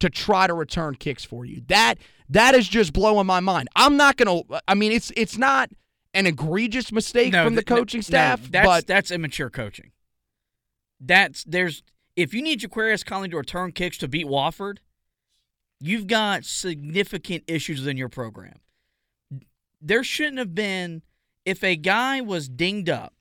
[0.00, 1.62] to try to return kicks for you.
[1.68, 1.96] That
[2.28, 3.68] that is just blowing my mind.
[3.76, 5.70] I'm not going to I mean it's it's not
[6.14, 9.50] an egregious mistake No, from the th- no, coaching no, staff, that's but that's immature
[9.50, 9.92] coaching.
[11.00, 11.82] That's there's
[12.16, 14.78] if you need Ja'Qurious Conley to return kicks to beat Wofford,
[15.80, 18.58] you've got significant issues within your program.
[19.80, 21.02] There shouldn't have been
[21.44, 23.14] if a guy was dinged up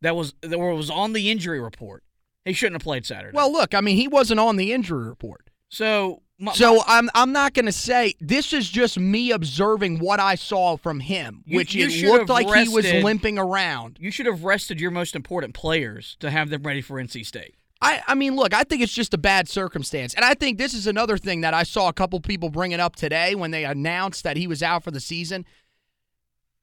[0.00, 2.02] that was that was on the injury report.
[2.44, 3.36] He shouldn't have played Saturday.
[3.36, 5.48] well, look, I mean he wasn't on the injury report.
[5.72, 10.20] So my, So I'm I'm not going to say this is just me observing what
[10.20, 13.96] I saw from him, You- which you it looked like he was limping around.
[14.00, 17.54] you should have rested your most important players to have them ready for NC State.
[17.80, 20.14] I, I mean, look, I think it's just a bad circumstance.
[20.14, 22.94] And I think this is another thing that I saw a couple people bringing up
[22.94, 25.44] today when they announced that he was out for the season.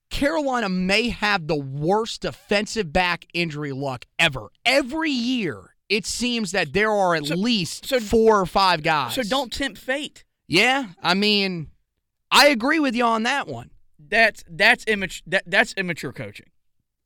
[0.10, 4.48] Carolina may have the worst defensive back injury luck ever.
[4.66, 9.16] Every year, it seems that there are at So- least so- four or five guys.
[9.16, 10.24] So don't tempt fate.
[10.48, 11.72] Yeah, I mean,
[12.32, 13.72] I agree with you on that one.
[14.00, 15.24] That's that's immature.
[15.28, 16.48] That, that's immature coaching,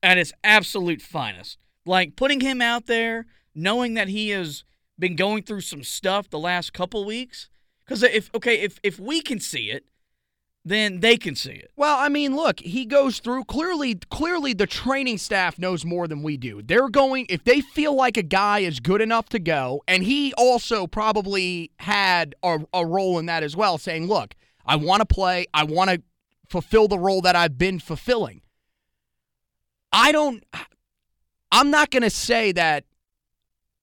[0.01, 1.57] at its absolute finest.
[1.85, 4.63] Like putting him out there, knowing that he has
[4.97, 7.49] been going through some stuff the last couple weeks.
[7.85, 9.85] Because if okay, if if we can see it,
[10.65, 11.71] then they can see it.
[11.75, 16.23] Well, I mean, look, he goes through clearly clearly the training staff knows more than
[16.23, 16.61] we do.
[16.61, 20.33] They're going if they feel like a guy is good enough to go, and he
[20.35, 25.05] also probably had a, a role in that as well, saying, Look, I want to
[25.05, 26.01] play, I want to
[26.47, 28.41] fulfill the role that I've been fulfilling.
[29.91, 30.43] I don't
[31.51, 32.85] I'm not gonna say that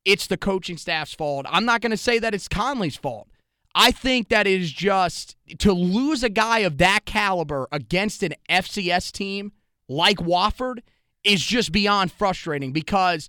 [0.04, 1.46] it's the coaching staff's fault.
[1.48, 3.28] I'm not gonna say that it's Conley's fault.
[3.74, 9.12] I think that is just to lose a guy of that caliber against an FCS
[9.12, 9.52] team
[9.88, 10.80] like Wofford
[11.24, 13.28] is just beyond frustrating because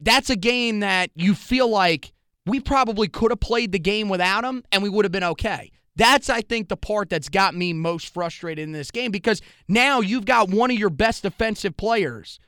[0.00, 2.12] that's a game that you feel like
[2.46, 5.70] we probably could have played the game without him and we would have been okay.
[5.96, 10.00] That's, I think, the part that's got me most frustrated in this game because now
[10.00, 12.38] you've got one of your best defensive players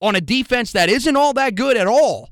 [0.00, 2.30] on a defense that isn't all that good at all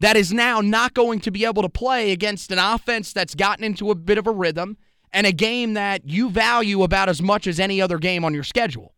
[0.00, 3.64] that is now not going to be able to play against an offense that's gotten
[3.64, 4.76] into a bit of a rhythm
[5.14, 8.42] and a game that you value about as much as any other game on your
[8.42, 8.92] schedule.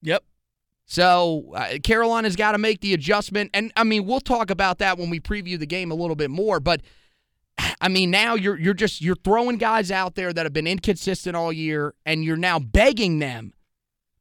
[0.00, 0.24] Yep.
[0.86, 4.98] So uh, Carolina's got to make the adjustment, and I mean we'll talk about that
[4.98, 6.58] when we preview the game a little bit more.
[6.58, 6.80] But
[7.80, 11.36] I mean now you're you're just you're throwing guys out there that have been inconsistent
[11.36, 13.52] all year, and you're now begging them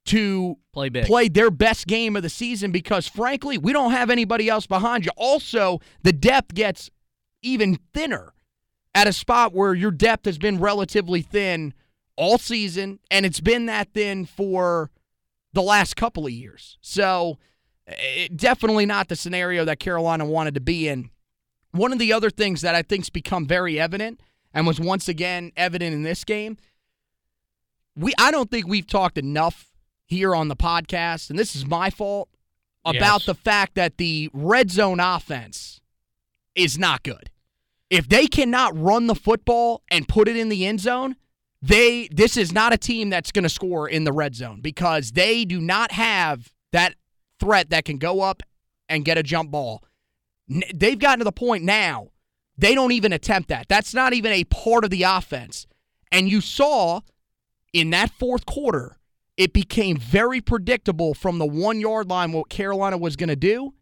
[0.04, 1.06] to play big.
[1.06, 5.06] play their best game of the season because frankly, we don't have anybody else behind
[5.06, 5.12] you.
[5.16, 6.90] Also, the depth gets
[7.42, 8.34] even thinner
[8.94, 11.74] at a spot where your depth has been relatively thin
[12.18, 14.92] all season and it's been that thin for
[15.54, 16.78] the last couple of years.
[16.82, 17.38] So,
[17.88, 21.10] it, definitely not the scenario that Carolina wanted to be in.
[21.72, 24.22] One of the other things that I think's become very evident
[24.54, 26.58] and was once again evident in this game,
[27.96, 29.68] we I don't think we've talked enough
[30.06, 32.30] here on the podcast, and this is my fault,
[32.84, 33.26] about Yes.
[33.26, 35.80] the fact that the red zone offense
[36.56, 37.30] is not good.
[37.92, 41.16] If they cannot run the football and put it in the end zone,
[41.62, 45.12] they this is not a team that's going to score in the red zone because
[45.12, 46.96] they do not have that
[47.40, 48.42] threat that can go up
[48.90, 49.84] and get a jump ball.
[50.74, 52.12] They've gotten to the point now
[52.58, 53.68] they don't even attempt that.
[53.68, 55.66] That's not even a part of the offense.
[56.12, 57.02] And you saw
[57.74, 58.98] in that fourth quarter,
[59.36, 63.74] it became very predictable from the one yard line what Carolina was going to do,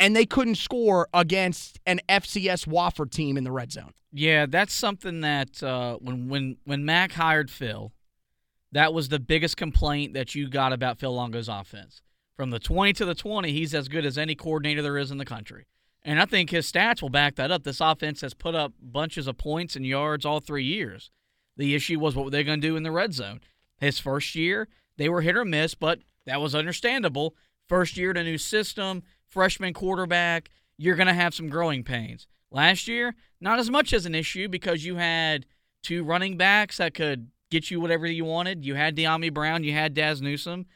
[0.00, 3.92] and they couldn't score against an FCS Wofford team in the red zone.
[4.12, 7.92] Yeah, that's something that uh, when when when Mack hired Phil,
[8.72, 12.02] that was the biggest complaint that you got about Phil Longo's offense.
[12.34, 15.18] From the 20 to the 20, he's as good as any coordinator there is in
[15.18, 15.66] the country.
[16.02, 17.64] And I think his stats will back that up.
[17.64, 21.10] This offense has put up bunches of points and yards all three years.
[21.58, 23.40] The issue was what were they going to do in the red zone?
[23.78, 27.34] His first year, they were hit or miss, but that was understandable.
[27.68, 32.26] First year to new system, freshman quarterback, you're going to have some growing pains.
[32.50, 35.46] Last year, not as much as an issue because you had
[35.82, 38.64] two running backs that could get you whatever you wanted.
[38.64, 40.66] You had Dyami Brown, you had Dazz Newsome.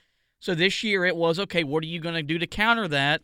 [0.41, 1.65] So this year it was okay.
[1.65, 3.23] What are you going to do to counter that?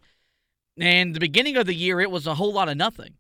[0.78, 3.14] And the beginning of the year, it was a whole lot of nothing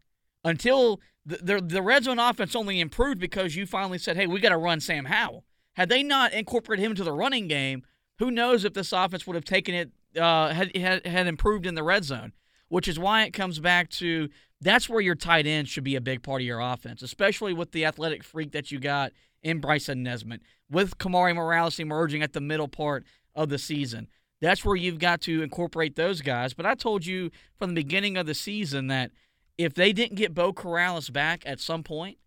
[0.44, 4.40] until the, the the red zone offense only improved because you finally said, "Hey, we
[4.40, 5.44] got to run Sam Howell."
[5.74, 7.82] Had they not incorporated him into the running game,
[8.18, 11.74] who knows if this offense would have taken it uh, had, had had improved in
[11.74, 12.32] the red zone.
[12.68, 14.28] Which is why it comes back to
[14.60, 17.72] that's where your tight end should be a big part of your offense, especially with
[17.72, 22.40] the athletic freak that you got in Bryson Nesbitt, with Kamari Morales emerging at the
[22.40, 24.06] middle part of the season.
[24.40, 26.54] That's where you've got to incorporate those guys.
[26.54, 29.10] But I told you from the beginning of the season that
[29.58, 32.18] if they didn't get Beau Corrales back at some point,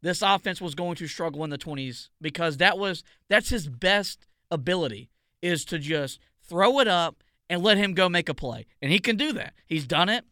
[0.00, 4.26] this offense was going to struggle in the 20s because that was that's his best
[4.50, 5.10] ability
[5.42, 8.66] is to just throw it up and let him go make a play.
[8.82, 9.54] And he can do that.
[9.66, 10.24] He's done it.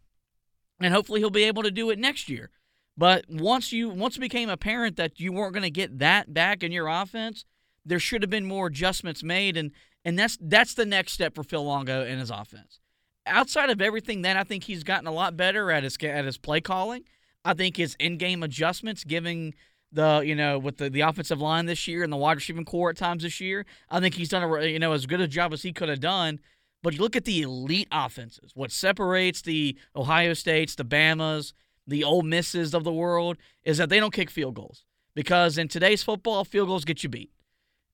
[0.81, 2.51] And hopefully he'll be able to do it next year.
[2.99, 6.63] But once you once it became apparent that you weren't going to get that back
[6.63, 7.45] in your offense,
[7.85, 9.73] there should have been more adjustments made and
[10.05, 12.81] and that's that's the next step for Phil Longo and his offense.
[13.27, 16.39] Outside of everything that I think he's gotten a lot better at his at his
[16.39, 17.05] play calling.
[17.45, 19.55] I think his in-game adjustments giving
[19.93, 22.91] the you know with the, the offensive line this year and the wide receiving core
[22.91, 25.53] at times this year, I think he's done a you know as good a job
[25.53, 26.41] as he could have done.
[26.83, 28.53] But you look at the elite offenses.
[28.55, 31.53] What separates the Ohio States, the Bamas,
[31.87, 35.69] the Ole Misses of the world is that they don't kick field goals because in
[35.69, 37.31] today's football, field goals get you beat.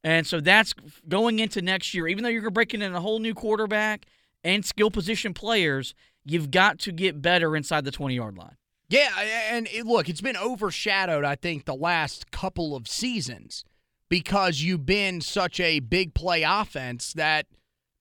[0.05, 0.75] And so that's
[1.09, 2.09] going into next year.
[2.09, 4.07] Even though you're breaking in a whole new quarterback
[4.43, 8.57] and skill position players, you've got to get better inside the 20 yard line.
[8.93, 9.09] Yeah,
[9.51, 13.65] and it, look, it's been overshadowed, I think, the last couple of seasons
[14.11, 17.47] because you've been such a big play offense that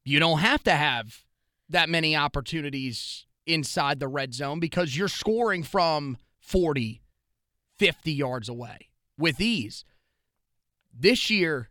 [0.04, 1.24] you don't have to have
[1.70, 7.02] that many opportunities inside the red zone because you're scoring from 40,
[7.80, 9.86] 50 yards away with ease.
[10.94, 11.70] This year,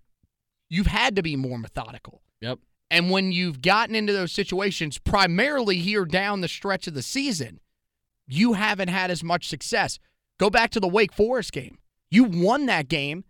[0.71, 2.23] you've had to be more methodical.
[2.41, 2.61] Yep.
[2.91, 7.61] And when you've gotten into those situations, primarily here down the stretch of the season,
[8.31, 9.99] you haven't had as much success.
[10.39, 11.79] Go back to the Wake Forest game.
[12.11, 13.25] You won that game,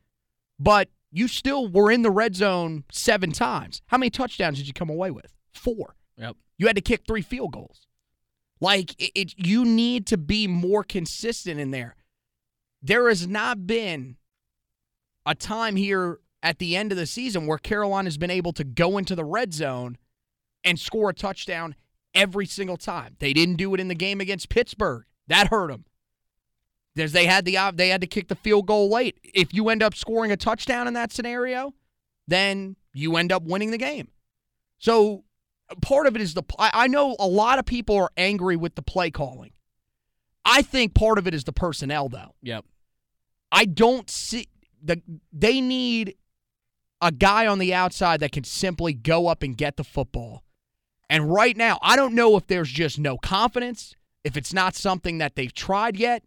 [0.58, 3.82] but you still were in the red zone seven times.
[3.86, 5.34] How many touchdowns did you come away with?
[5.52, 5.96] Four.
[6.16, 6.36] Yep.
[6.58, 7.86] You had to kick three field goals.
[8.60, 11.96] Like it, it you need to be more consistent in there.
[12.82, 14.16] There has not been
[15.26, 18.64] a time here at the end of the season where Carolina has been able to
[18.64, 19.96] go into the red zone
[20.64, 21.74] and score a touchdown
[22.14, 23.16] every single time.
[23.18, 25.04] They didn't do it in the game against Pittsburgh.
[25.28, 25.84] That hurt them.
[26.94, 29.18] There's they had the they had to kick the field goal late.
[29.22, 31.74] If you end up scoring a touchdown in that scenario,
[32.26, 34.08] then you end up winning the game.
[34.78, 35.24] So
[35.80, 38.74] part of it is the I I know a lot of people are angry with
[38.74, 39.52] the play calling.
[40.44, 42.34] I think part of it is the personnel though.
[42.42, 42.64] Yep.
[43.52, 44.48] I don't see
[44.82, 45.00] the
[45.32, 46.16] they need
[47.00, 50.44] a guy on the outside that can simply go up and get the football.
[51.10, 55.18] And right now, I don't know if there's just no confidence, if it's not something
[55.18, 56.22] that they've tried yet.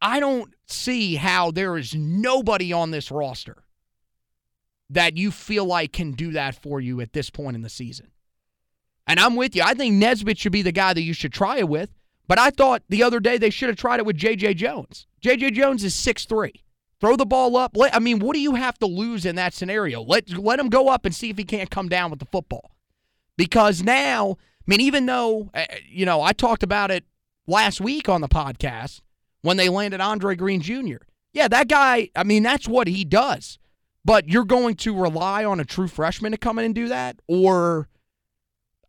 [0.00, 3.64] I don't see how there is nobody on this roster
[4.88, 8.08] that you feel like can do that for you at this point in the season.
[9.06, 9.62] And I'm with you.
[9.62, 11.90] I think Nesbitt should be the guy that you should try it with.
[12.26, 14.54] But I thought the other day they should have tried it with J.J.
[14.54, 15.06] Jones.
[15.20, 15.50] J.J.
[15.50, 16.52] Jones is 6'3.
[16.98, 17.76] Throw the ball up.
[17.76, 20.02] Let, I mean, what do you have to lose in that scenario?
[20.02, 22.70] Let, let him go up and see if he can't come down with the football.
[23.36, 27.04] Because now, I mean, even though, uh, you know, I talked about it
[27.46, 29.00] last week on the podcast
[29.42, 30.98] when they landed Andre Greene Jr.
[31.32, 33.58] Yeah, that guy, I mean, that's what he does.
[34.04, 37.20] But you're going to rely on a true freshman to come in and do that?
[37.28, 37.88] Or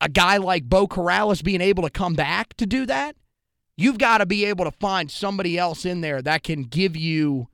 [0.01, 3.15] a guy like Beau Corrales being able to come back to do that?
[3.75, 7.47] You've got to be able to find somebody else in there that can give you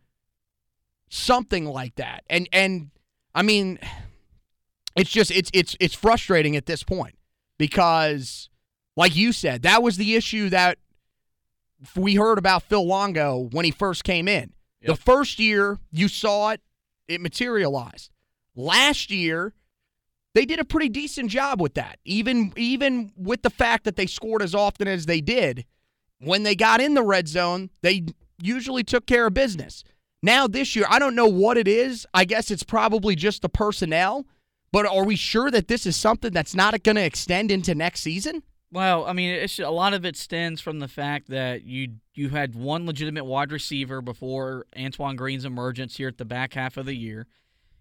[1.10, 2.24] something like that.
[2.30, 2.92] And and
[3.34, 3.80] I mean
[4.96, 7.16] it's just it's it's it's frustrating at this point
[7.58, 8.50] because
[8.96, 10.78] like you said, that was the issue that
[11.96, 14.54] we heard about Phil Longo when he first came in.
[14.82, 14.88] Yep.
[14.88, 16.62] The first year you saw it,
[17.08, 18.12] it materialized.
[18.56, 19.54] Last year,
[20.36, 22.00] they did a pretty decent job with that.
[22.04, 25.66] Even even with the fact that they scored as often as they did,
[26.20, 28.06] when they got in the red zone, they
[28.42, 29.84] usually took care of business.
[30.22, 32.06] Now this year, I don't know what it is.
[32.14, 34.26] I guess it's probably just the personnel,
[34.72, 38.02] but are we sure that this is something that's not going to extend into next
[38.02, 38.44] season?
[38.72, 42.30] Well, I mean, it's a lot of it stems from the fact that you you
[42.30, 46.86] had one legitimate wide receiver before Antoine Green's emergence here at the back half of
[46.86, 47.26] the year.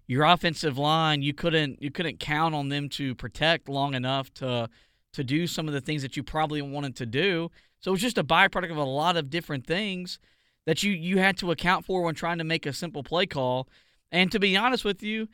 [0.07, 4.70] Your offensive line, you couldn't you couldn't count on them to protect long enough to
[5.12, 7.51] to do some of the things that you probably wanted to do.
[7.80, 10.18] So it was just a byproduct of a lot of different things
[10.64, 13.68] that you you had to account for when trying to make a simple play call.
[14.11, 15.28] And to be honest with you,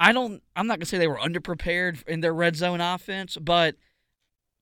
[0.00, 3.76] I don't I'm not to say they were underprepared in their red zone offense, but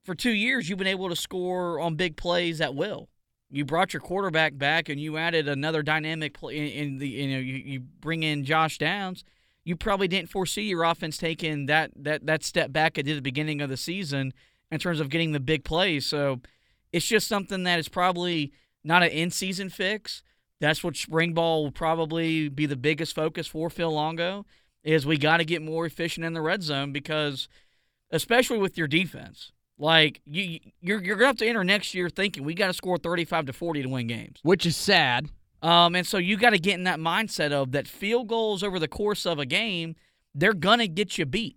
[0.05, 3.09] for 2 years you've been able to score on big plays at will.
[3.51, 7.29] You brought your quarterback back and you added another dynamic play in, in the you
[7.29, 9.25] know you, you bring in Josh Downs.
[9.65, 13.61] You probably didn't foresee your offense taking that that that step back at the beginning
[13.61, 14.33] of the season
[14.71, 16.07] in terms of getting the big plays.
[16.07, 16.41] So
[16.93, 18.53] it's just something that is probably
[18.85, 20.23] not an in-season fix.
[20.61, 24.47] That's what spring ball will probably be the biggest focus for Phil Longo
[24.85, 27.49] is we got to get more efficient in the red zone because
[28.11, 29.53] especially with your defense.
[29.79, 32.73] Like you you're you're going to have to enter next year thinking we got to
[32.73, 34.39] score 35 to 40 to win games.
[34.43, 35.29] Which is sad.
[35.63, 38.79] Um and so you got to get in that mindset of that field goals over
[38.79, 39.97] the course of a game,
[40.35, 41.57] they're going to get you beat.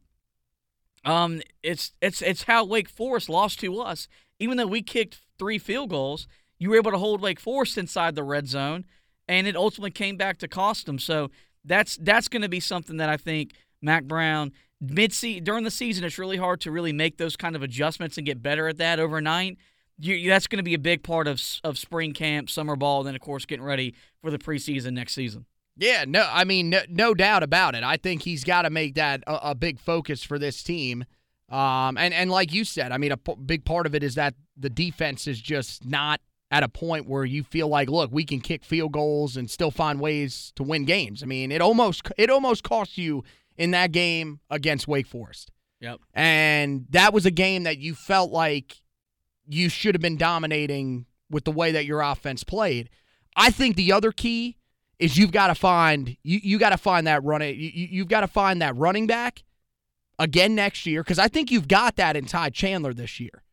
[1.03, 4.07] Um it's it's it's how Wake Forest lost to us.
[4.39, 8.15] Even though we kicked 3 field goals, you were able to hold Wake Forest inside
[8.15, 8.86] the red zone
[9.28, 10.99] and it ultimately came back to cost them.
[10.99, 11.30] So
[11.66, 14.51] that's that's going to be something that I think Mack Brown
[14.82, 15.11] mid
[15.43, 18.41] during the season it's really hard to really make those kind of adjustments and get
[18.41, 19.57] better at that overnight.
[19.97, 23.07] You, that's going to be a big part of of spring camp, summer ball, and
[23.07, 25.45] then of course getting ready for the preseason next season.
[25.78, 27.84] Yeah, no, I mean, no, no doubt about it.
[27.84, 31.03] I think he's got to make that a, a, big focus for this team.
[31.49, 34.16] Um, and and like you said, I mean, a p- big part of it is
[34.16, 36.22] that the defense is just not
[36.56, 39.72] at a point where you feel like, look, we can kick field goals and still
[39.72, 41.22] find ways to win games.
[41.22, 43.26] I mean, it almost it almost cost you
[43.58, 45.51] in that game against Wake Forest.
[45.82, 45.99] Yep.
[46.14, 48.78] And that was a game that you felt like
[49.45, 52.89] you should have been dominating with the way that your offense played.
[53.36, 54.56] I think the other key
[54.97, 58.22] is you've got to find you, you got to find that running you, you've got
[58.22, 59.43] to find that running back
[60.20, 63.43] again next year because I think you've got that in Ty Chandler this year.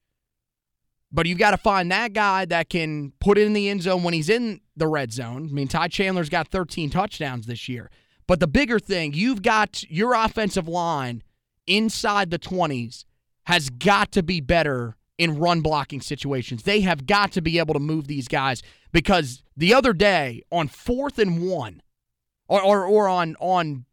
[1.12, 4.02] But you've got to find that guy that can put it in the end zone
[4.02, 5.48] when he's in the red zone.
[5.50, 7.90] I mean, Ty Chandler's got 13 touchdowns this year.
[8.26, 11.22] But the bigger thing, you've got your offensive line
[11.66, 13.04] inside the 20s
[13.44, 16.62] has got to be better in run blocking situations.
[16.62, 20.68] They have got to be able to move these guys because the other day on
[20.68, 21.82] fourth and one,
[22.48, 23.84] or or, or on on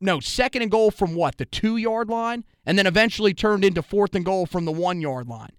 [0.00, 3.82] no second and goal from what the two yard line, and then eventually turned into
[3.82, 5.52] fourth and goal from the one yard line.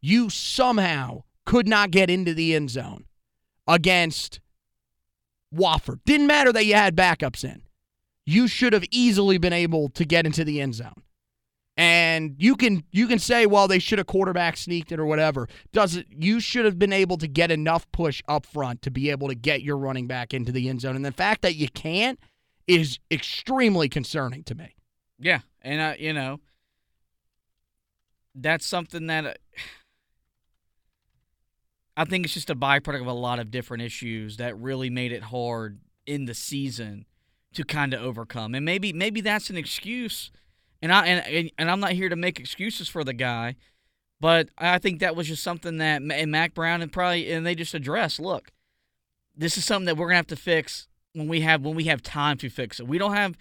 [0.00, 3.04] You somehow could not get into the end zone
[3.66, 4.40] against
[5.54, 6.00] Wofford.
[6.04, 7.62] Didn't matter that you had backups in.
[8.24, 11.02] You should have easily been able to get into the end zone.
[11.78, 15.46] And you can you can say, well, they should have quarterback sneaked it or whatever.
[15.72, 19.10] Does it you should have been able to get enough push up front to be
[19.10, 20.96] able to get your running back into the end zone.
[20.96, 22.18] And the fact that you can't
[22.66, 24.74] is extremely concerning to me.
[25.18, 26.40] Yeah, and uh, you know,
[28.34, 29.38] that's something that
[31.96, 35.12] I think it's just a byproduct of a lot of different issues that really made
[35.12, 37.06] it hard in the season
[37.54, 38.54] to kind of overcome.
[38.54, 40.30] And maybe maybe that's an excuse
[40.82, 43.56] and I and and I'm not here to make excuses for the guy,
[44.20, 47.54] but I think that was just something that and Mack Brown and probably and they
[47.54, 48.20] just addressed.
[48.20, 48.52] Look,
[49.34, 52.02] this is something that we're gonna have to fix when we have when we have
[52.02, 52.86] time to fix it.
[52.86, 53.36] We don't have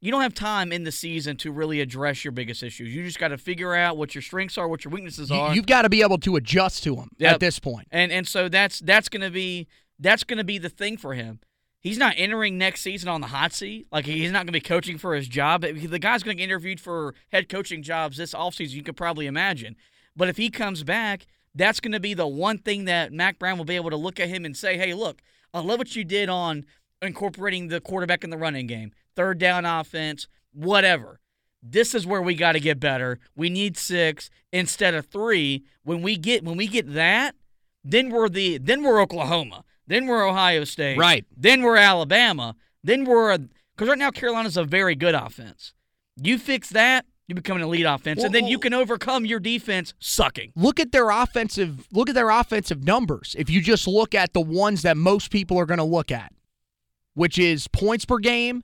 [0.00, 2.94] you don't have time in the season to really address your biggest issues.
[2.94, 5.50] You just got to figure out what your strengths are, what your weaknesses are.
[5.50, 7.34] You, have got to be able to adjust to them yep.
[7.34, 7.88] at this point.
[7.90, 9.66] And and so that's that's going to be
[9.98, 11.40] that's going to be the thing for him
[11.80, 13.86] he's not entering next season on the hot seat.
[13.90, 15.62] Like he's not going to be coaching for his job.
[15.62, 18.70] The guy's going to get interviewed for head coaching jobs this offseason.
[18.70, 19.76] You could probably imagine.
[20.16, 23.58] But if he comes back, that's going to be the one thing that Mack Brown
[23.58, 25.22] will be able to look at him and say, "Hey, look,
[25.54, 26.66] I love what you did on
[27.02, 31.20] incorporating the quarterback in the running game, third down offense, whatever."
[31.62, 33.18] This is where we got to get better.
[33.34, 35.64] We need six instead of three.
[35.82, 37.34] When we get when we get that,
[37.84, 39.64] then we're the then we're Oklahoma.
[39.86, 40.98] Then we're Ohio State.
[40.98, 41.24] Right.
[41.36, 42.54] Then we're Alabama.
[42.84, 45.72] Then we're because right now Carolina's a very good offense.
[46.20, 49.40] You fix that, you become an elite offense, well, and then you can overcome your
[49.40, 50.52] defense sucking.
[50.56, 51.86] Look at their offensive.
[51.92, 53.34] Look at their offensive numbers.
[53.38, 56.32] If you just look at the ones that most people are going to look at,
[57.18, 58.62] which is points per game,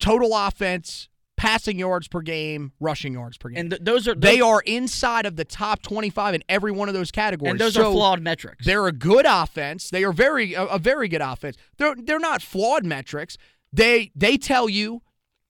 [0.00, 3.58] total offense, passing yards per game, rushing yards per game.
[3.58, 6.88] And th- those are those, they are inside of the top 25 in every one
[6.88, 7.50] of those categories.
[7.50, 8.64] And those so are flawed metrics.
[8.64, 9.90] They're a good offense.
[9.90, 11.58] They are very a, a very good offense.
[11.76, 13.36] They're they're not flawed metrics.
[13.74, 15.02] They they tell you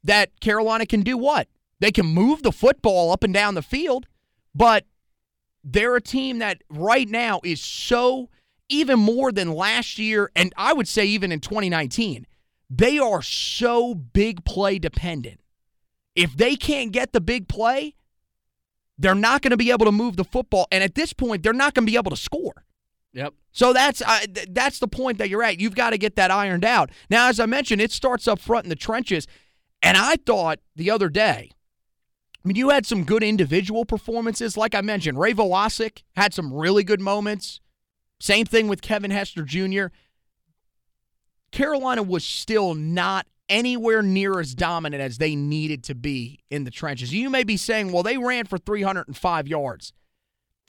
[0.03, 1.47] that Carolina can do what?
[1.78, 4.09] They can move the football up and down the field,
[4.53, 4.84] but
[5.62, 8.30] they're a team that right now is so
[8.68, 12.26] even more than last year and I would say even in 2019.
[12.74, 15.42] They are so big play dependent
[16.14, 17.94] if they can't get the big play,
[18.98, 21.52] they're not going to be able to move the football, and at this point, they're
[21.52, 22.64] not going to be able to score.
[23.14, 23.34] Yep.
[23.52, 25.60] So that's uh, th- that's the point that you're at.
[25.60, 26.90] You've got to get that ironed out.
[27.10, 29.26] Now, as I mentioned, it starts up front in the trenches,
[29.82, 31.50] and I thought the other day.
[32.44, 34.56] I mean, you had some good individual performances.
[34.56, 37.60] Like I mentioned, Ray Vohasek had some really good moments.
[38.18, 39.86] Same thing with Kevin Hester Jr.
[41.53, 46.70] Carolina was still not anywhere near as dominant as they needed to be in the
[46.70, 47.12] trenches.
[47.12, 49.92] You may be saying, well, they ran for 305 yards.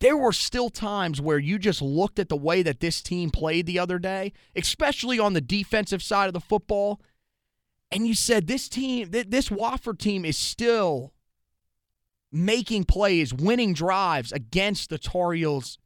[0.01, 3.65] There were still times where you just looked at the way that this team played
[3.65, 6.99] the other day, especially on the defensive side of the football,
[7.89, 11.13] and you said, this team, this Wofford team is still
[12.31, 15.77] making plays, winning drives against the Tar Heels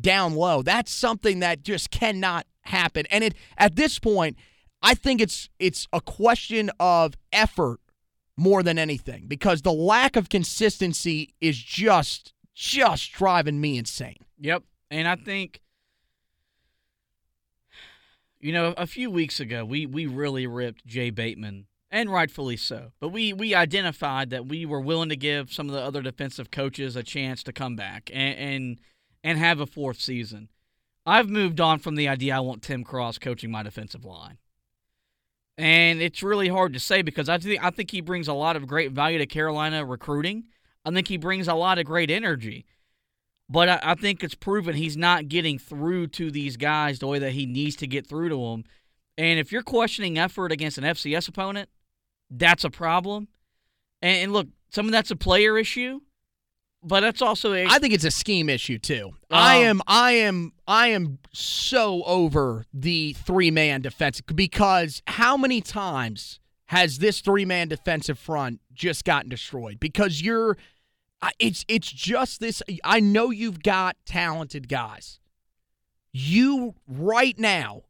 [0.00, 0.62] down low.
[0.62, 3.06] That's something that just cannot happen.
[3.10, 4.36] And it at this point,
[4.82, 7.80] I think it's it's a question of effort
[8.36, 14.18] more than anything because the lack of consistency is just just driving me insane.
[14.38, 14.62] Yep.
[14.90, 15.60] And I think
[18.40, 22.92] you know, a few weeks ago we we really ripped Jay Bateman and rightfully so.
[23.00, 26.50] But we we identified that we were willing to give some of the other defensive
[26.50, 28.78] coaches a chance to come back and and,
[29.22, 30.48] and have a fourth season.
[31.06, 34.38] I've moved on from the idea I want Tim Cross coaching my defensive line.
[35.56, 38.56] And it's really hard to say because I think I think he brings a lot
[38.56, 40.44] of great value to Carolina recruiting.
[40.84, 42.66] I think he brings a lot of great energy.
[43.48, 47.18] But I, I think it's proven he's not getting through to these guys the way
[47.18, 48.64] that he needs to get through to them.
[49.16, 51.68] And if you're questioning effort against an FCS opponent,
[52.30, 53.28] that's a problem.
[54.02, 56.00] And, and look, some of that's a player issue
[56.84, 57.66] but that's also a.
[57.66, 59.06] I think it's a scheme issue too.
[59.08, 65.36] Um, I am, I am, I am so over the three man defense because how
[65.36, 69.80] many times has this three man defensive front just gotten destroyed?
[69.80, 70.56] Because you're,
[71.38, 72.62] it's it's just this.
[72.84, 75.20] I know you've got talented guys.
[76.12, 77.82] You right now,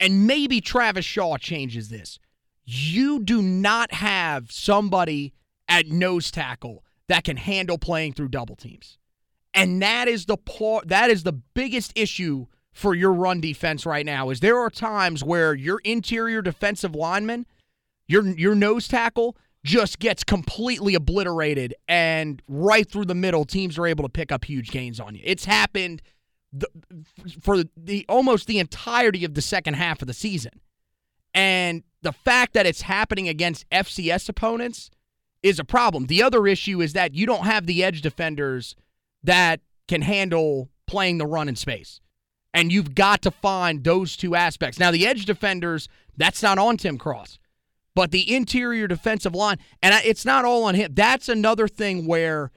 [0.00, 2.18] and maybe Travis Shaw changes this.
[2.64, 5.34] You do not have somebody
[5.68, 8.98] at nose tackle that can handle playing through double teams.
[9.54, 14.04] And that is the part that is the biggest issue for your run defense right
[14.04, 17.46] now is there are times where your interior defensive lineman,
[18.06, 23.86] your your nose tackle just gets completely obliterated and right through the middle teams are
[23.86, 25.22] able to pick up huge gains on you.
[25.24, 26.02] It's happened
[26.52, 26.68] the,
[27.40, 30.60] for the almost the entirety of the second half of the season.
[31.34, 34.90] And the fact that it's happening against FCS opponents
[35.46, 36.06] is a problem.
[36.06, 38.74] The other issue is that you don't have the edge defenders
[39.22, 42.00] that can handle playing the run in space.
[42.52, 44.80] And you've got to find those two aspects.
[44.80, 47.38] Now, the edge defenders, that's not on Tim Cross,
[47.94, 50.92] but the interior defensive line, and it's not all on him.
[50.94, 52.50] That's another thing where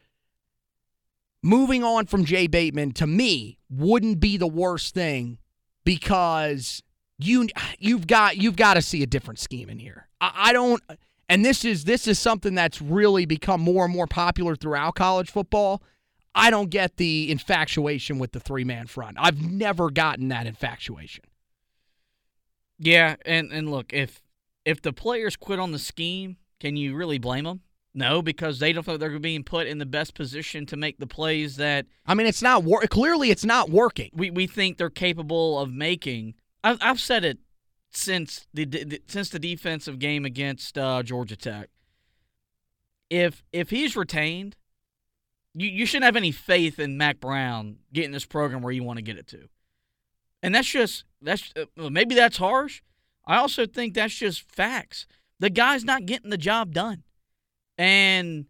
[1.43, 5.37] moving on from Jay Bateman to me wouldn't be the worst thing
[5.83, 6.81] because
[7.19, 10.07] you you've got you've got to see a different scheme in here.
[10.21, 10.81] I, I don't
[11.29, 15.29] and this is this is something that's really become more and more popular throughout college
[15.29, 15.81] football.
[16.35, 19.17] I don't get the infatuation with the three man front.
[19.19, 21.23] I've never gotten that infatuation.
[22.79, 24.21] Yeah, and and look, if
[24.65, 27.61] if the players quit on the scheme, can you really blame them?
[27.93, 31.07] No, because they don't feel they're being put in the best position to make the
[31.07, 31.85] plays that.
[32.05, 34.09] I mean, it's not wor- clearly it's not working.
[34.13, 36.35] We we think they're capable of making.
[36.63, 37.39] I've, I've said it
[37.91, 41.69] since the, the, since the defensive game against uh, Georgia Tech.
[43.09, 44.55] If if he's retained,
[45.55, 48.97] you you shouldn't have any faith in Mack Brown getting this program where you want
[48.97, 49.49] to get it to.
[50.43, 52.81] And that's just that's uh, maybe that's harsh.
[53.25, 55.07] I also think that's just facts.
[55.39, 57.03] The guy's not getting the job done.
[57.77, 58.45] And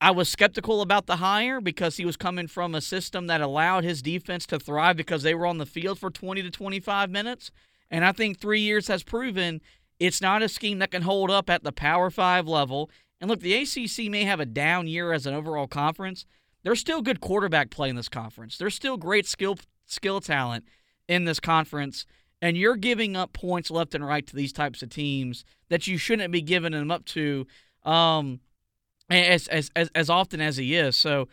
[0.00, 3.84] I was skeptical about the hire because he was coming from a system that allowed
[3.84, 7.50] his defense to thrive because they were on the field for 20 to 25 minutes.
[7.90, 9.60] And I think three years has proven
[9.98, 12.90] it's not a scheme that can hold up at the Power Five level.
[13.20, 16.26] And look, the ACC may have a down year as an overall conference.
[16.62, 18.58] There's still good quarterback play in this conference.
[18.58, 19.56] There's still great skill
[19.86, 20.64] skill talent
[21.08, 22.06] in this conference.
[22.42, 25.96] And you're giving up points left and right to these types of teams that you
[25.96, 27.46] shouldn't be giving them up to
[27.84, 28.40] um,
[29.08, 30.96] as, as as as often as he is.
[30.96, 31.28] So,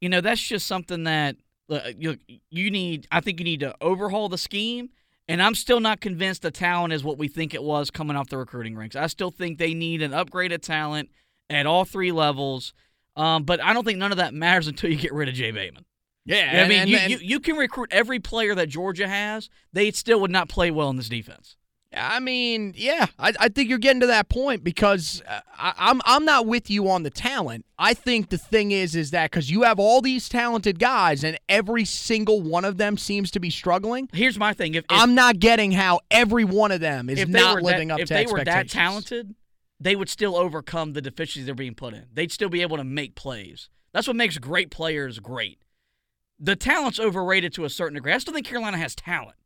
[0.00, 1.36] you know, that's just something that
[1.70, 2.18] uh, you
[2.50, 3.06] you need.
[3.10, 4.90] I think you need to overhaul the scheme.
[5.28, 8.28] And I'm still not convinced the talent is what we think it was coming off
[8.28, 8.94] the recruiting ranks.
[8.94, 11.10] I still think they need an upgraded talent
[11.50, 12.72] at all three levels.
[13.16, 15.50] Um, but I don't think none of that matters until you get rid of Jay
[15.50, 15.84] Bateman.
[16.24, 19.48] Yeah, I mean, and, you, and, you, you can recruit every player that Georgia has.
[19.72, 21.56] They still would not play well in this defense.
[21.96, 26.00] I mean, yeah, I, I think you're getting to that point because uh, I, I'm
[26.04, 27.64] I'm not with you on the talent.
[27.78, 31.38] I think the thing is is that because you have all these talented guys and
[31.48, 34.08] every single one of them seems to be struggling.
[34.12, 37.62] Here's my thing: if, if I'm not getting how every one of them is not
[37.62, 38.48] living that, up if to they expectations.
[38.48, 39.34] were that talented,
[39.80, 42.06] they would still overcome the deficiencies they're being put in.
[42.12, 43.68] They'd still be able to make plays.
[43.92, 45.60] That's what makes great players great.
[46.38, 48.12] The talent's overrated to a certain degree.
[48.12, 49.36] I still think Carolina has talent.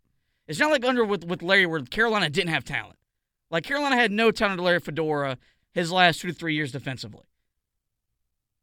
[0.51, 2.97] It's not like under with, with Larry where Carolina didn't have talent.
[3.53, 5.39] Like Carolina had no talent to Larry Fedora
[5.73, 7.23] his last two to three years defensively.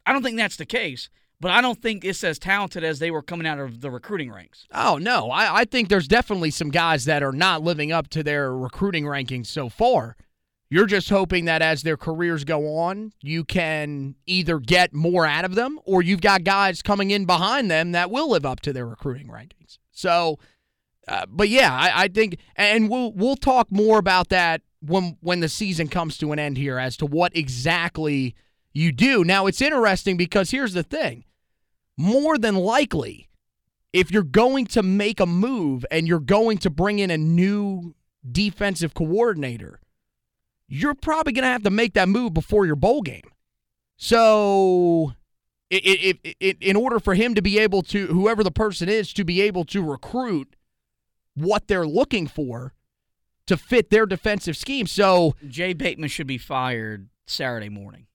[0.05, 1.09] I don't think that's the case,
[1.39, 4.29] but I don't think it's as talented as they were coming out of the recruiting
[4.29, 4.67] ranks.
[4.73, 8.21] Oh no, I, I think there's definitely some guys that are not living up to
[8.21, 10.17] their recruiting rankings so far.
[10.69, 15.45] You're just hoping that as their careers go on, you can either get more out
[15.45, 18.73] of them or you've got guys coming in behind them that will live up to
[18.73, 19.77] their recruiting rankings.
[19.93, 20.37] So
[21.07, 25.39] uh, but yeah, I, I, think, and we'll we'll talk more about that when when
[25.39, 28.35] the season comes to an end here as to what exactly
[28.73, 29.23] you do.
[29.23, 31.23] Now it's interesting because here's the thing:
[31.95, 33.29] more than likely,
[33.93, 37.95] if you're going to make a move and you're going to bring in a new
[38.29, 39.79] defensive coordinator,
[40.67, 43.31] you're probably going to have to make that move before your bowl game.
[43.95, 45.13] So
[45.69, 49.13] it, it, it, in order for him to be able to, whoever the person is,
[49.13, 50.56] to be able to recruit
[51.37, 52.73] what they're looking for
[53.45, 54.87] to fit their defensive scheme.
[54.87, 58.07] So Jay Bateman should be fired Saturday morning.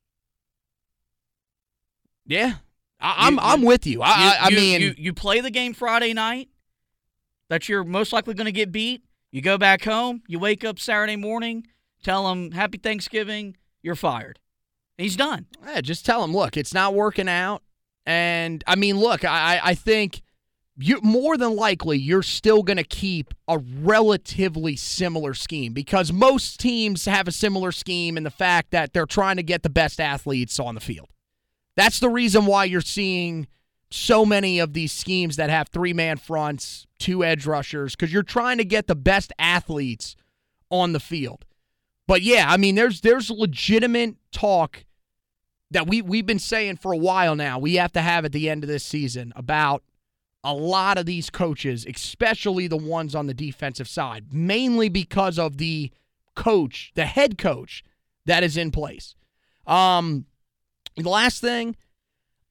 [2.27, 2.57] Yeah,
[3.01, 4.03] I, am I'm, I'm with you.
[4.03, 6.49] I, you, I mean, you, you play the game Friday night
[7.49, 9.05] that you're most likely going to get beat.
[9.31, 10.23] You go back home.
[10.29, 11.67] You wake up Saturday morning.
[12.03, 13.57] Tell him Happy Thanksgiving.
[13.83, 14.39] You're fired.
[14.99, 15.47] He's done.
[15.67, 17.63] Yeah, just tell him, look, it's not working out.
[18.07, 20.23] And I mean, look, I I think
[20.79, 26.59] you more than likely you're still going to keep a relatively similar scheme because most
[26.59, 30.01] teams have a similar scheme in the fact that they're trying to get the best
[30.01, 31.09] athletes on the field.
[31.77, 33.47] That's the reason why you're seeing
[33.91, 38.23] so many of these schemes that have three man fronts, two edge rushers, because you're
[38.23, 40.17] trying to get the best athletes
[40.71, 41.45] on the field.
[42.07, 44.85] But yeah, I mean, there's there's legitimate talk
[45.71, 47.59] that we we've been saying for a while now.
[47.59, 49.83] We have to have at the end of this season about
[50.45, 55.59] a lot of these coaches, especially the ones on the defensive side, mainly because of
[55.59, 55.91] the
[56.35, 57.85] coach, the head coach
[58.27, 59.15] that is in place.
[59.67, 60.27] Um,
[60.97, 61.77] the last thing,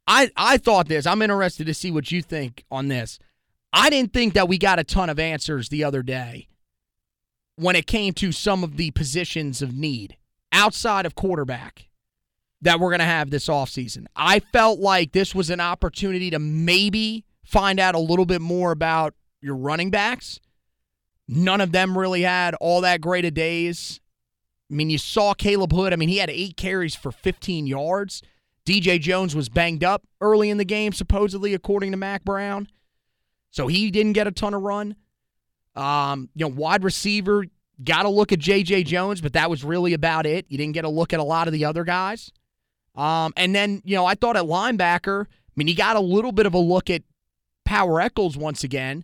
[0.07, 1.05] I I thought this.
[1.05, 3.19] I'm interested to see what you think on this.
[3.73, 6.47] I didn't think that we got a ton of answers the other day
[7.55, 10.17] when it came to some of the positions of need
[10.51, 11.87] outside of quarterback
[12.61, 14.05] that we're going to have this offseason.
[14.15, 18.71] I felt like this was an opportunity to maybe find out a little bit more
[18.71, 20.39] about your running backs.
[21.27, 23.99] None of them really had all that great of days.
[24.69, 25.91] I mean, you saw Caleb Hood.
[25.91, 28.21] I mean, he had eight carries for 15 yards.
[28.65, 32.69] DJ Jones was banged up early in the game, supposedly, according to Mack Brown.
[33.49, 34.95] So he didn't get a ton of run.
[35.75, 37.45] Um, you know, wide receiver,
[37.83, 38.83] got a look at J.J.
[38.83, 40.45] Jones, but that was really about it.
[40.47, 42.31] You didn't get a look at a lot of the other guys.
[42.95, 46.31] Um, and then, you know, I thought at linebacker, I mean, you got a little
[46.31, 47.03] bit of a look at
[47.65, 49.03] Power Echols once again,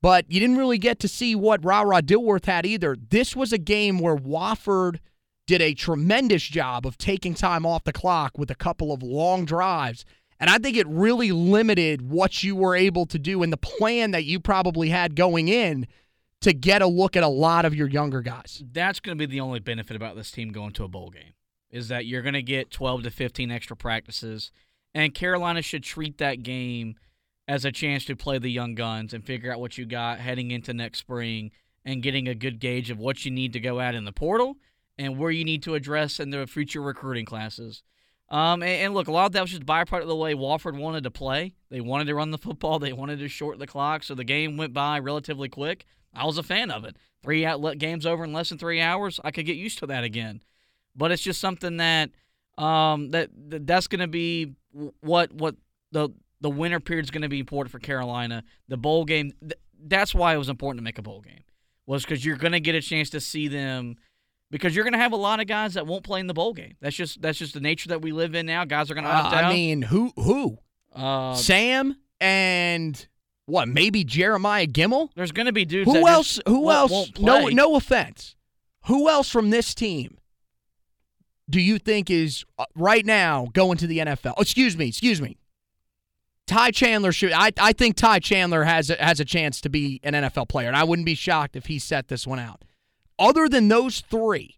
[0.00, 2.96] but you didn't really get to see what Ra Ra Dilworth had either.
[2.96, 4.98] This was a game where Wofford
[5.46, 9.44] did a tremendous job of taking time off the clock with a couple of long
[9.44, 10.04] drives.
[10.38, 14.12] And I think it really limited what you were able to do and the plan
[14.12, 15.86] that you probably had going in
[16.42, 18.62] to get a look at a lot of your younger guys.
[18.72, 21.32] That's going to be the only benefit about this team going to a bowl game
[21.70, 24.52] is that you're going to get 12 to 15 extra practices
[24.94, 26.96] and Carolina should treat that game
[27.48, 30.50] as a chance to play the young guns and figure out what you got heading
[30.50, 31.50] into next spring
[31.84, 34.56] and getting a good gauge of what you need to go at in the portal
[34.98, 37.82] and where you need to address in the future recruiting classes.
[38.28, 40.78] Um, and, and, look, a lot of that was just byproduct of the way Wofford
[40.78, 41.54] wanted to play.
[41.70, 42.78] They wanted to run the football.
[42.78, 45.86] They wanted to shorten the clock, so the game went by relatively quick.
[46.14, 46.96] I was a fan of it.
[47.22, 49.18] Three outlet games over in less than three hours.
[49.24, 50.42] I could get used to that again.
[50.94, 52.10] But it's just something that
[52.58, 54.54] um, that, that that's going to be
[55.00, 55.54] what what
[55.92, 56.10] the
[56.40, 58.44] the winter period is going to be important for Carolina.
[58.68, 59.32] The bowl game.
[59.40, 61.44] Th- that's why it was important to make a bowl game
[61.86, 63.96] was because you're going to get a chance to see them
[64.50, 66.52] because you're going to have a lot of guys that won't play in the bowl
[66.52, 66.76] game.
[66.80, 68.64] That's just that's just the nature that we live in now.
[68.64, 69.44] Guys are going to opt uh, out.
[69.44, 70.58] I mean, who who?
[70.94, 73.06] Uh, Sam and
[73.46, 73.68] what?
[73.68, 75.10] Maybe Jeremiah Gemmel.
[75.14, 75.90] There's going to be dudes.
[75.90, 76.40] Who else?
[76.46, 76.90] Who won't, else?
[76.90, 78.36] Won't no, no offense.
[78.86, 80.18] Who else from this team
[81.50, 84.34] do you think is uh, right now going to the NFL?
[84.38, 84.88] excuse me.
[84.88, 85.36] Excuse me.
[86.48, 87.32] Ty Chandler should.
[87.32, 90.66] I, I think Ty Chandler has a, has a chance to be an NFL player,
[90.66, 92.64] and I wouldn't be shocked if he set this one out.
[93.18, 94.56] Other than those three,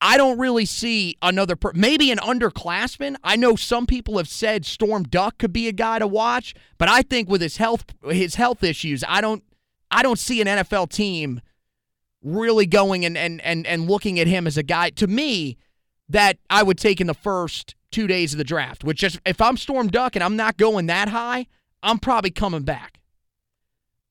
[0.00, 1.56] I don't really see another.
[1.56, 3.16] Per- maybe an underclassman.
[3.24, 6.88] I know some people have said Storm Duck could be a guy to watch, but
[6.88, 9.42] I think with his health his health issues, I don't
[9.90, 11.40] I don't see an NFL team
[12.22, 15.56] really going and and and and looking at him as a guy to me
[16.08, 18.84] that I would take in the first two days of the draft.
[18.84, 21.46] Which just if I'm Storm Duck and I'm not going that high,
[21.82, 23.00] I'm probably coming back.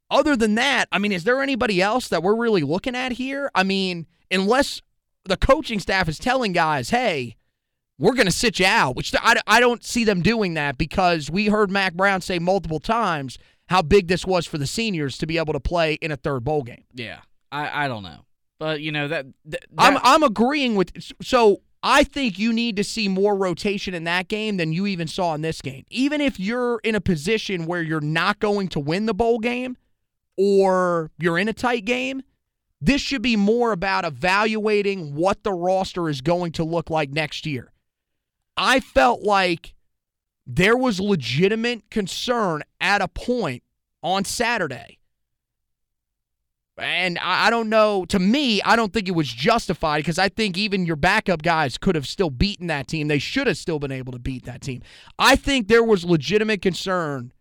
[0.09, 3.49] Other than that, I mean, is there anybody else that we're really looking at here?
[3.55, 4.81] I mean, unless
[5.23, 7.35] the coaching staff is telling guys, hey,
[7.97, 11.31] we're going to sit you out, which I, I don't see them doing that because
[11.31, 13.39] we heard Mack Brown say multiple times
[13.69, 16.43] how big this was for the seniors to be able to play in a third
[16.43, 16.83] bowl game.
[16.93, 17.21] Yeah,
[17.51, 18.25] I, I don't know.
[18.59, 20.91] But, you know, that, that, that I'm, I'm agreeing with.
[21.21, 25.07] So I think you need to see more rotation in that game than you even
[25.07, 25.85] saw in this game.
[25.91, 29.77] Even if you're in a position where you're not going to win the bowl game
[30.35, 32.23] or you're in a tight game,
[32.81, 37.45] this should be more about evaluating what the roster is going to look like next
[37.45, 37.71] year.
[38.57, 39.75] I felt like
[40.47, 43.61] there was legitimate concern at a point
[44.01, 44.97] on Saturday
[46.77, 48.05] and I, don't know.
[48.05, 51.77] To me, I don't think it was justified because I think even your backup guys
[51.77, 53.07] could have still beaten that team.
[53.07, 54.81] They should have still been able to beat that team.
[55.17, 57.31] I think there was legitimate concern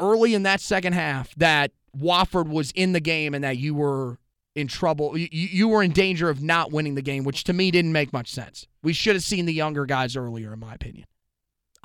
[0.00, 4.18] early in that second half that Wofford was in the game and that you were
[4.56, 5.16] in trouble.
[5.16, 8.12] You, you were in danger of not winning the game, which to me didn't make
[8.12, 8.66] much sense.
[8.82, 11.06] We should have seen the younger guys earlier, in my opinion.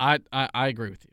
[0.00, 1.12] I, I, I agree with you.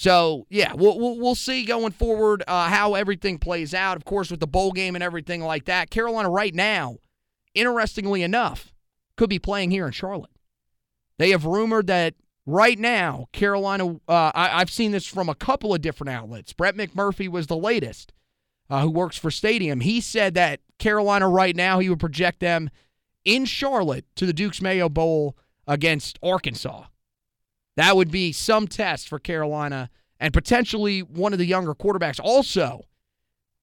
[0.00, 3.98] So yeah, we'll we'll, see going forward uh, how everything plays out.
[3.98, 6.96] Of course, with the bowl game and everything like that, Carolina right now,
[7.54, 8.72] interestingly enough,
[9.18, 10.30] could be playing here in Charlotte.
[11.18, 12.14] They have rumored that
[12.46, 13.96] right now, Carolina.
[14.08, 16.54] Uh, I, have seen this from a couple of different outlets.
[16.54, 18.14] Brett McMurphy was the latest,
[18.70, 19.80] uh, who works for Stadium.
[19.80, 22.70] He said that Carolina right now he would project them
[23.26, 25.36] in Charlotte to the Duke's Mayo Bowl
[25.66, 26.84] against Arkansas
[27.80, 32.20] That would be some test for Carolina and potentially one of the younger quarterbacks.
[32.22, 32.82] Also,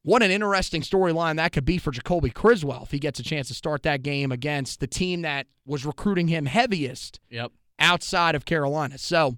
[0.02, 3.48] what an interesting storyline that could be for Jacoby Criswell if he gets a chance
[3.50, 7.52] to start that game against the team that was recruiting him heaviest Yep.
[7.78, 8.98] outside of Carolina.
[8.98, 9.38] So,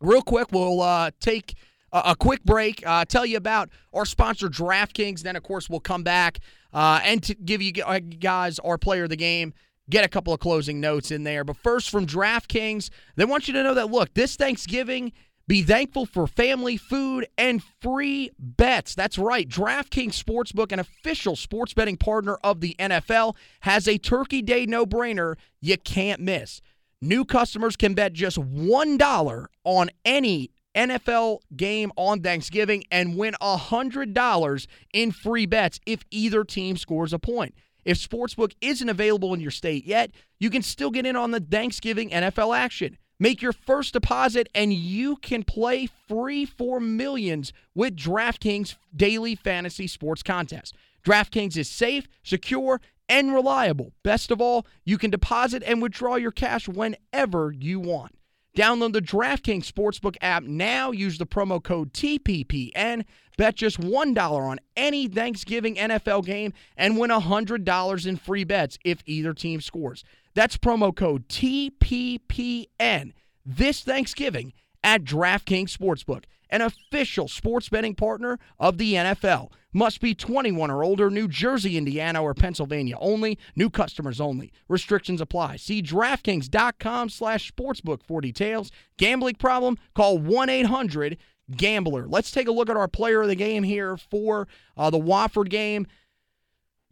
[0.00, 1.54] real quick, we'll uh, take
[1.92, 5.20] a, a quick break, uh, tell you about our sponsor, DraftKings.
[5.20, 6.40] Then, of course, we'll come back
[6.72, 9.54] uh, and give you uh, guys our player of the game.
[9.90, 11.44] Get a couple of closing notes in there.
[11.44, 15.12] But first, from DraftKings, they want you to know that look, this Thanksgiving,
[15.48, 18.94] be thankful for family, food, and free bets.
[18.94, 19.48] That's right.
[19.48, 24.86] DraftKings Sportsbook, an official sports betting partner of the NFL, has a Turkey Day no
[24.86, 26.60] brainer you can't miss.
[27.02, 34.66] New customers can bet just $1 on any NFL game on Thanksgiving and win $100
[34.92, 37.54] in free bets if either team scores a point.
[37.84, 41.40] If Sportsbook isn't available in your state yet, you can still get in on the
[41.40, 42.98] Thanksgiving NFL action.
[43.18, 49.86] Make your first deposit and you can play free for millions with DraftKings Daily Fantasy
[49.86, 50.74] Sports Contest.
[51.04, 53.92] DraftKings is safe, secure, and reliable.
[54.02, 58.14] Best of all, you can deposit and withdraw your cash whenever you want.
[58.56, 60.90] Download the DraftKings Sportsbook app now.
[60.90, 63.04] Use the promo code TPPN.
[63.36, 68.98] Bet just $1 on any Thanksgiving NFL game and win $100 in free bets if
[69.06, 70.04] either team scores.
[70.34, 73.12] That's promo code TPPN
[73.46, 79.50] this Thanksgiving at DraftKings Sportsbook, an official sports betting partner of the NFL.
[79.72, 83.38] Must be 21 or older, New Jersey, Indiana, or Pennsylvania only.
[83.54, 84.52] New customers only.
[84.68, 85.56] Restrictions apply.
[85.56, 88.72] See DraftKings.com slash sportsbook for details.
[88.96, 89.78] Gambling problem?
[89.94, 92.08] Call 1-800-GAMBLER.
[92.08, 95.50] Let's take a look at our player of the game here for uh, the Wofford
[95.50, 95.86] game.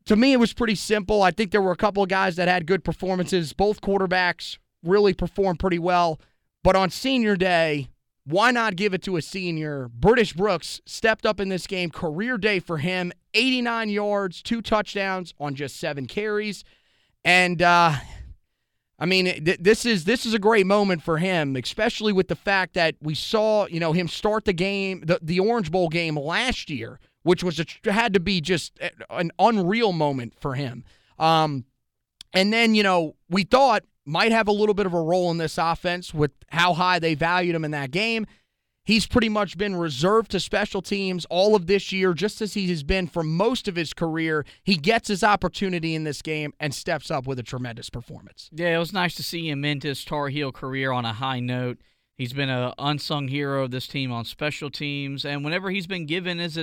[0.07, 1.23] To me, it was pretty simple.
[1.23, 3.53] I think there were a couple of guys that had good performances.
[3.53, 6.21] Both quarterbacks really performed pretty well.
[6.63, 7.89] But on senior day,
[8.29, 9.89] why not give it to a senior?
[9.89, 15.33] British Brooks stepped up in this game, career day for him 89 yards, two touchdowns
[15.41, 16.63] on just seven carries.
[17.25, 17.95] And, uh,
[18.99, 22.37] I mean, th- this is this is a great moment for him, especially with the
[22.37, 26.17] fact that we saw, you know, him start the game, the, the Orange Bowl game
[26.19, 30.85] last year, which was a, had to be just an unreal moment for him.
[31.19, 31.65] Um,
[32.35, 35.39] and then, you know, we thought might have a little bit of a role in
[35.39, 38.27] this offense with how high they valued him in that game.
[38.85, 42.69] He's pretty much been reserved to special teams all of this year, just as he
[42.71, 44.47] has been for most of his career.
[44.65, 48.49] He gets his opportunity in this game and steps up with a tremendous performance.
[48.51, 51.41] Yeah, it was nice to see him end his Tar Heel career on a high
[51.41, 51.79] note.
[52.17, 56.07] He's been an unsung hero of this team on special teams, and whenever he's been
[56.07, 56.59] given his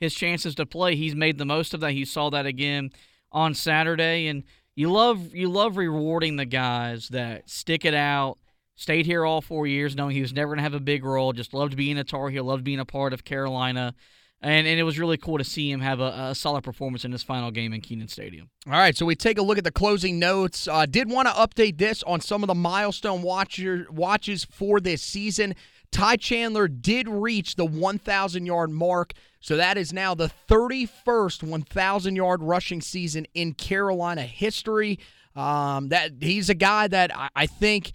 [0.00, 1.92] his chances to play, he's made the most of that.
[1.92, 2.90] He saw that again
[3.30, 4.44] on Saturday, and
[4.76, 8.38] you love you love rewarding the guys that stick it out,
[8.76, 11.32] stayed here all four years, knowing he was never going to have a big role.
[11.32, 13.94] Just loved being a Tar Heel, loved being a part of Carolina.
[14.42, 17.10] And, and it was really cool to see him have a, a solid performance in
[17.10, 18.50] his final game in Kenan Stadium.
[18.66, 20.68] All right, so we take a look at the closing notes.
[20.68, 25.02] Uh, did want to update this on some of the milestone watcher, watches for this
[25.02, 25.54] season.
[25.96, 29.14] Ty Chandler did reach the 1,000 yard mark.
[29.40, 34.98] So that is now the 31st 1,000 yard rushing season in Carolina history.
[35.34, 37.92] Um, that he's a guy that I, I think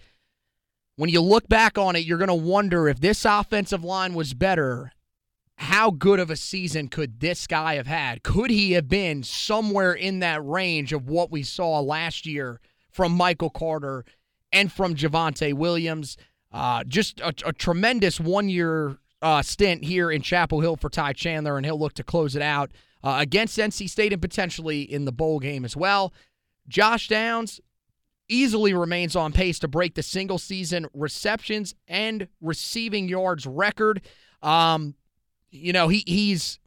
[0.96, 4.34] when you look back on it, you're going to wonder if this offensive line was
[4.34, 4.90] better.
[5.54, 8.24] How good of a season could this guy have had?
[8.24, 13.12] Could he have been somewhere in that range of what we saw last year from
[13.12, 14.04] Michael Carter
[14.50, 16.16] and from Javonte Williams?
[16.52, 21.14] Uh, just a, a tremendous one year uh, stint here in Chapel Hill for Ty
[21.14, 22.70] Chandler, and he'll look to close it out
[23.02, 26.12] uh, against NC State and potentially in the bowl game as well.
[26.68, 27.60] Josh Downs
[28.28, 34.02] easily remains on pace to break the single season receptions and receiving yards record.
[34.42, 34.94] Um,
[35.50, 36.58] you know, he he's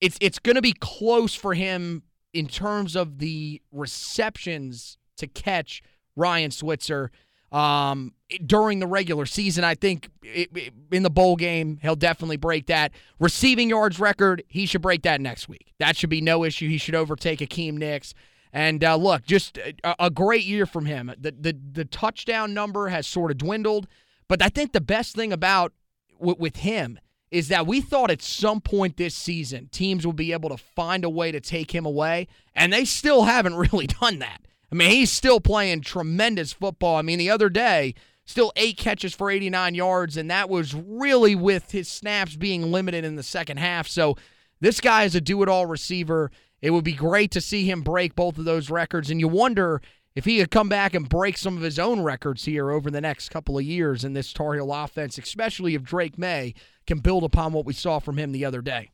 [0.00, 5.82] it's it's going to be close for him in terms of the receptions to catch
[6.14, 7.10] Ryan Switzer
[7.56, 8.12] um,
[8.44, 9.64] during the regular season.
[9.64, 12.92] I think it, it, in the bowl game, he'll definitely break that.
[13.18, 15.72] Receiving yards record, he should break that next week.
[15.78, 16.68] That should be no issue.
[16.68, 18.12] He should overtake Hakeem Nicks.
[18.52, 21.12] And uh, look, just a, a, great year from him.
[21.18, 23.86] The, the the touchdown number has sort of dwindled,
[24.28, 25.72] but I think the best thing about
[26.18, 26.98] w- with him
[27.30, 31.04] is that we thought at some point this season teams would be able to find
[31.04, 34.40] a way to take him away, and they still haven't really done that.
[34.70, 36.96] I mean, he's still playing tremendous football.
[36.96, 37.94] I mean, the other day,
[38.24, 43.04] still eight catches for 89 yards, and that was really with his snaps being limited
[43.04, 43.86] in the second half.
[43.86, 44.16] So
[44.60, 46.30] this guy is a do it all receiver.
[46.60, 49.80] It would be great to see him break both of those records, and you wonder
[50.16, 53.02] if he could come back and break some of his own records here over the
[53.02, 56.54] next couple of years in this Tar Heel offense, especially if Drake Maye
[56.86, 58.90] can build upon what we saw from him the other day.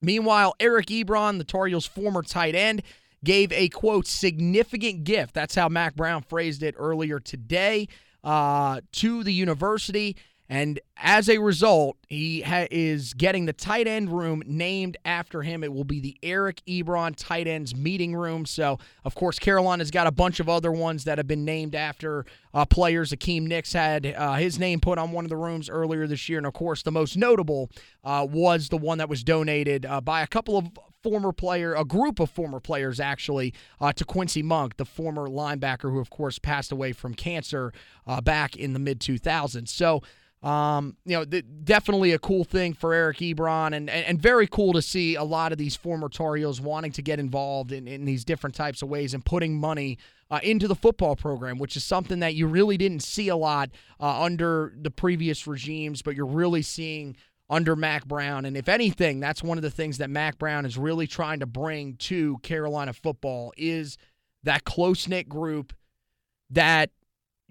[0.00, 2.82] Meanwhile, Eric Ebron, the Tar Heels' former tight end,
[3.26, 5.34] gave a quote significant gift.
[5.34, 7.88] That's how Mack Brown phrased it earlier today
[8.24, 10.16] uh, to the university.
[10.48, 15.64] And as a result, he ha- is getting the tight end room named after him.
[15.64, 18.46] It will be the Eric Ebron tight ends meeting room.
[18.46, 22.26] So, of course, Carolina's got a bunch of other ones that have been named after
[22.54, 23.10] uh, players.
[23.10, 26.38] Hakeem Nicks had uh, his name put on one of the rooms earlier this year.
[26.38, 27.68] And, of course, the most notable
[28.04, 30.70] uh, was the one that was donated uh, by a couple of
[31.06, 35.92] former player, a group of former players actually, uh, to Quincy Monk, the former linebacker
[35.92, 37.72] who, of course, passed away from cancer
[38.08, 39.68] uh, back in the mid 2000s.
[39.68, 40.02] So,
[40.42, 44.48] um, you know, th- definitely a cool thing for Eric Ebron, and, and, and very
[44.48, 48.04] cool to see a lot of these former Tar wanting to get involved in, in
[48.04, 49.98] these different types of ways and putting money
[50.28, 53.70] uh, into the football program, which is something that you really didn't see a lot
[54.00, 57.16] uh, under the previous regimes, but you're really seeing
[57.48, 58.44] under Mack Brown.
[58.44, 61.46] And if anything, that's one of the things that Mack Brown is really trying to
[61.46, 63.96] bring to Carolina football is
[64.42, 65.72] that close knit group
[66.50, 66.90] that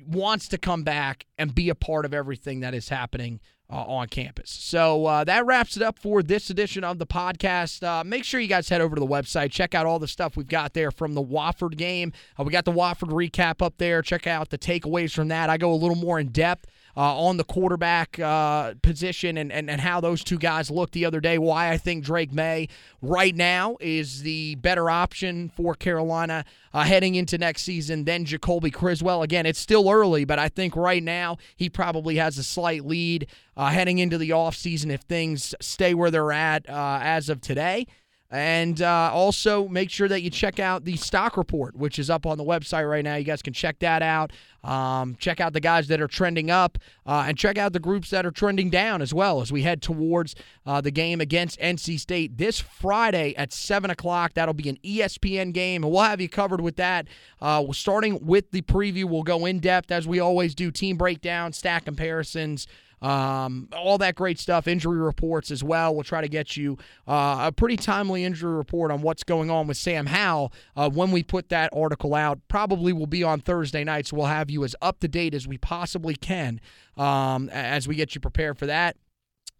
[0.05, 3.39] wants to come back and be a part of everything that is happening
[3.69, 4.51] uh, on campus.
[4.51, 7.83] So uh, that wraps it up for this edition of the podcast.
[7.83, 10.37] Uh, make sure you guys head over to the website, check out all the stuff
[10.37, 12.13] we've got there from the Wofford game.
[12.39, 14.01] Uh, we got the Wofford recap up there.
[14.01, 15.49] Check out the takeaways from that.
[15.49, 16.67] I go a little more in depth
[16.97, 21.05] uh, on the quarterback uh, position and, and, and how those two guys looked the
[21.05, 21.37] other day.
[21.37, 22.67] Why I think Drake Maye
[23.01, 28.71] right now is the better option for Carolina uh, heading into next season than Jacoby
[28.71, 29.23] Criswell.
[29.23, 33.27] Again, it's still early, but I think right now he probably has a slight lead
[33.57, 37.87] uh, heading into the offseason if things stay where they're at uh, as of today.
[38.31, 42.25] And uh, also make sure that you check out the stock report, which is up
[42.25, 43.15] on the website right now.
[43.15, 44.31] You guys can check that out.
[44.63, 48.09] Um, check out the guys that are trending up uh, and check out the groups
[48.09, 50.33] that are trending down as well as we head towards
[50.65, 54.33] uh, the game against NC State this Friday at 7 o'clock.
[54.33, 57.07] That'll be an ESPN game, and we'll have you covered with that.
[57.39, 61.53] Uh, starting with the preview, we'll go in depth as we always do team breakdown,
[61.53, 62.65] stat comparisons.
[63.01, 65.93] Um, all that great stuff, injury reports as well.
[65.93, 66.77] We'll try to get you
[67.07, 71.11] uh, a pretty timely injury report on what's going on with Sam Howell uh, when
[71.11, 72.39] we put that article out.
[72.47, 75.47] Probably will be on Thursday night, so we'll have you as up to date as
[75.47, 76.59] we possibly can
[76.97, 78.97] um, as we get you prepared for that.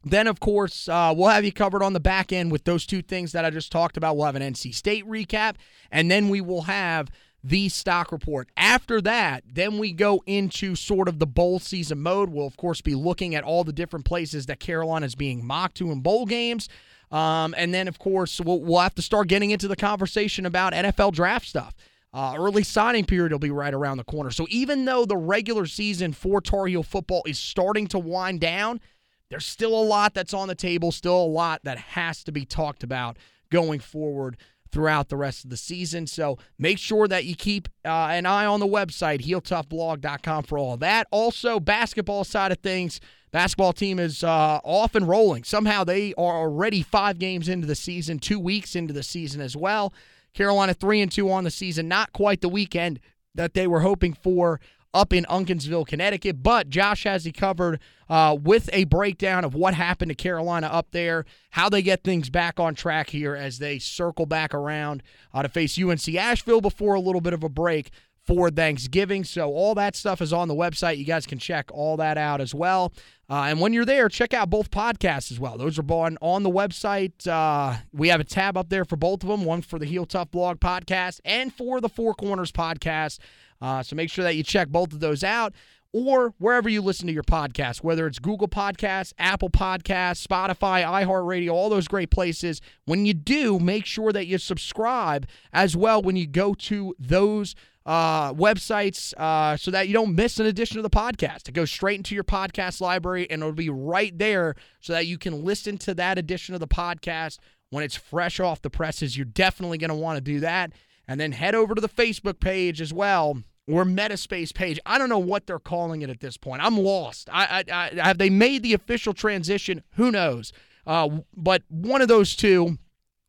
[0.07, 3.01] Then, of course, uh, we'll have you covered on the back end with those two
[3.01, 4.15] things that I just talked about.
[4.15, 5.55] We'll have an NC State recap,
[5.91, 7.09] and then we will have
[7.45, 8.49] the stock report.
[8.57, 12.29] After that, then we go into sort of the bowl season mode.
[12.29, 15.77] We'll, of course, be looking at all the different places that Carolina is being mocked
[15.77, 16.67] to in bowl games.
[17.11, 20.73] Um, and then, of course, we'll, we'll have to start getting into the conversation about
[20.73, 21.75] NFL draft stuff.
[22.11, 24.31] Uh, early signing period will be right around the corner.
[24.31, 28.81] So even though the regular season for Tar Heel football is starting to wind down,
[29.29, 32.43] there's still a lot that's on the table, still a lot that has to be
[32.43, 33.17] talked about
[33.51, 34.37] going forward
[34.71, 36.07] throughout the rest of the season.
[36.07, 40.77] So make sure that you keep uh, an eye on the website, heeltoughblog.com, for all
[40.77, 41.07] that.
[41.11, 42.99] Also, basketball side of things.
[43.31, 45.43] Basketball team is uh, off and rolling.
[45.43, 49.57] Somehow they are already five games into the season, two weeks into the season as
[49.57, 49.93] well.
[50.33, 52.99] Carolina three and two on the season, not quite the weekend
[53.33, 54.59] that they were hoping for
[54.95, 56.41] up in Uncasville, Connecticut.
[56.41, 57.79] But Josh has you covered
[58.09, 62.29] uh, with a breakdown of what happened to Carolina up there, how they get things
[62.29, 66.95] back on track here as they circle back around uh, to face UNC Asheville before
[66.95, 67.91] a little bit of a break
[68.25, 69.23] for Thanksgiving.
[69.23, 70.97] So all that stuff is on the website.
[70.97, 72.91] You guys can check all that out as well.
[73.29, 75.57] Uh, and when you're there, check out both podcasts as well.
[75.57, 77.27] Those are on on the website.
[77.27, 79.45] Uh, we have a tab up there for both of them.
[79.45, 83.19] One for the Heel Tough Blog podcast and for the Four Corners podcast.
[83.61, 85.53] Uh, so make sure that you check both of those out
[85.93, 91.51] or wherever you listen to your podcast, whether it's Google Podcasts, Apple Podcasts, Spotify, iHeartRadio,
[91.51, 92.59] all those great places.
[92.83, 97.55] When you do, make sure that you subscribe as well when you go to those
[97.85, 101.47] uh, websites uh, so that you don't miss an edition of the podcast.
[101.47, 105.17] It goes straight into your podcast library and it'll be right there so that you
[105.17, 107.37] can listen to that edition of the podcast
[107.69, 109.15] when it's fresh off the presses.
[109.15, 110.73] You're definitely going to want to do that.
[111.07, 113.37] And then head over to the Facebook page as well
[113.67, 114.79] or Metaspace page.
[114.85, 116.63] I don't know what they're calling it at this point.
[116.63, 117.29] I'm lost.
[117.31, 119.83] I, I, I have they made the official transition?
[119.95, 120.53] Who knows?
[120.85, 122.77] Uh, but one of those two,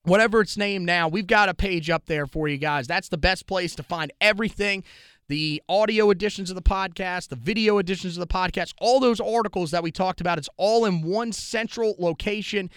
[0.03, 2.87] whatever it's named now, we've got a page up there for you guys.
[2.87, 4.85] That's the best place to find everything.
[5.29, 9.73] The audio editions of the podcast, the video editions of the podcast, all those articles
[9.73, 12.71] that we talked about, it's all in one central location.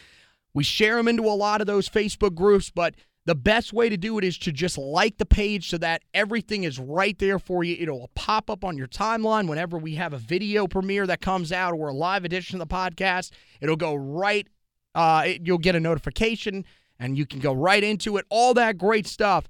[0.53, 2.95] We share them into a lot of those Facebook groups, but
[3.29, 6.63] the best way to do it is to just like the page so that everything
[6.63, 7.77] is right there for you.
[7.79, 11.75] It'll pop up on your timeline whenever we have a video premiere that comes out
[11.75, 13.29] or a live edition of the podcast.
[13.61, 14.47] It'll go right,
[14.95, 16.65] uh, it, you'll get a notification
[16.97, 18.25] and you can go right into it.
[18.31, 19.47] All that great stuff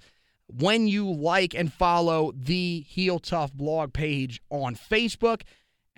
[0.49, 5.43] when you like and follow the Heel Tough blog page on Facebook.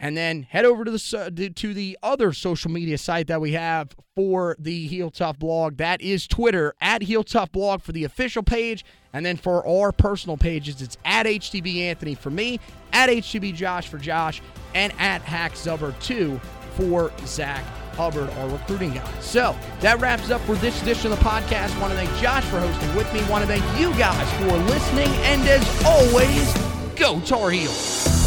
[0.04, 3.96] And then head over to the to the other social media site that we have
[4.16, 5.78] for the Heel Tough blog.
[5.78, 8.84] That is Twitter at Heel Tough blog for the official page,
[9.14, 12.60] and then for our personal pages, it's at HTB Anthony for me,
[12.92, 14.42] at HTB Josh for Josh,
[14.74, 15.54] and at Hack
[16.00, 16.42] two
[16.76, 19.20] for Zach Hubbard, our recruiting guy.
[19.20, 21.80] So that wraps up for this edition of the podcast.
[21.80, 23.22] Want to thank Josh for hosting with me.
[23.30, 28.21] Want to thank you guys for listening, and as always, go Tar Heels.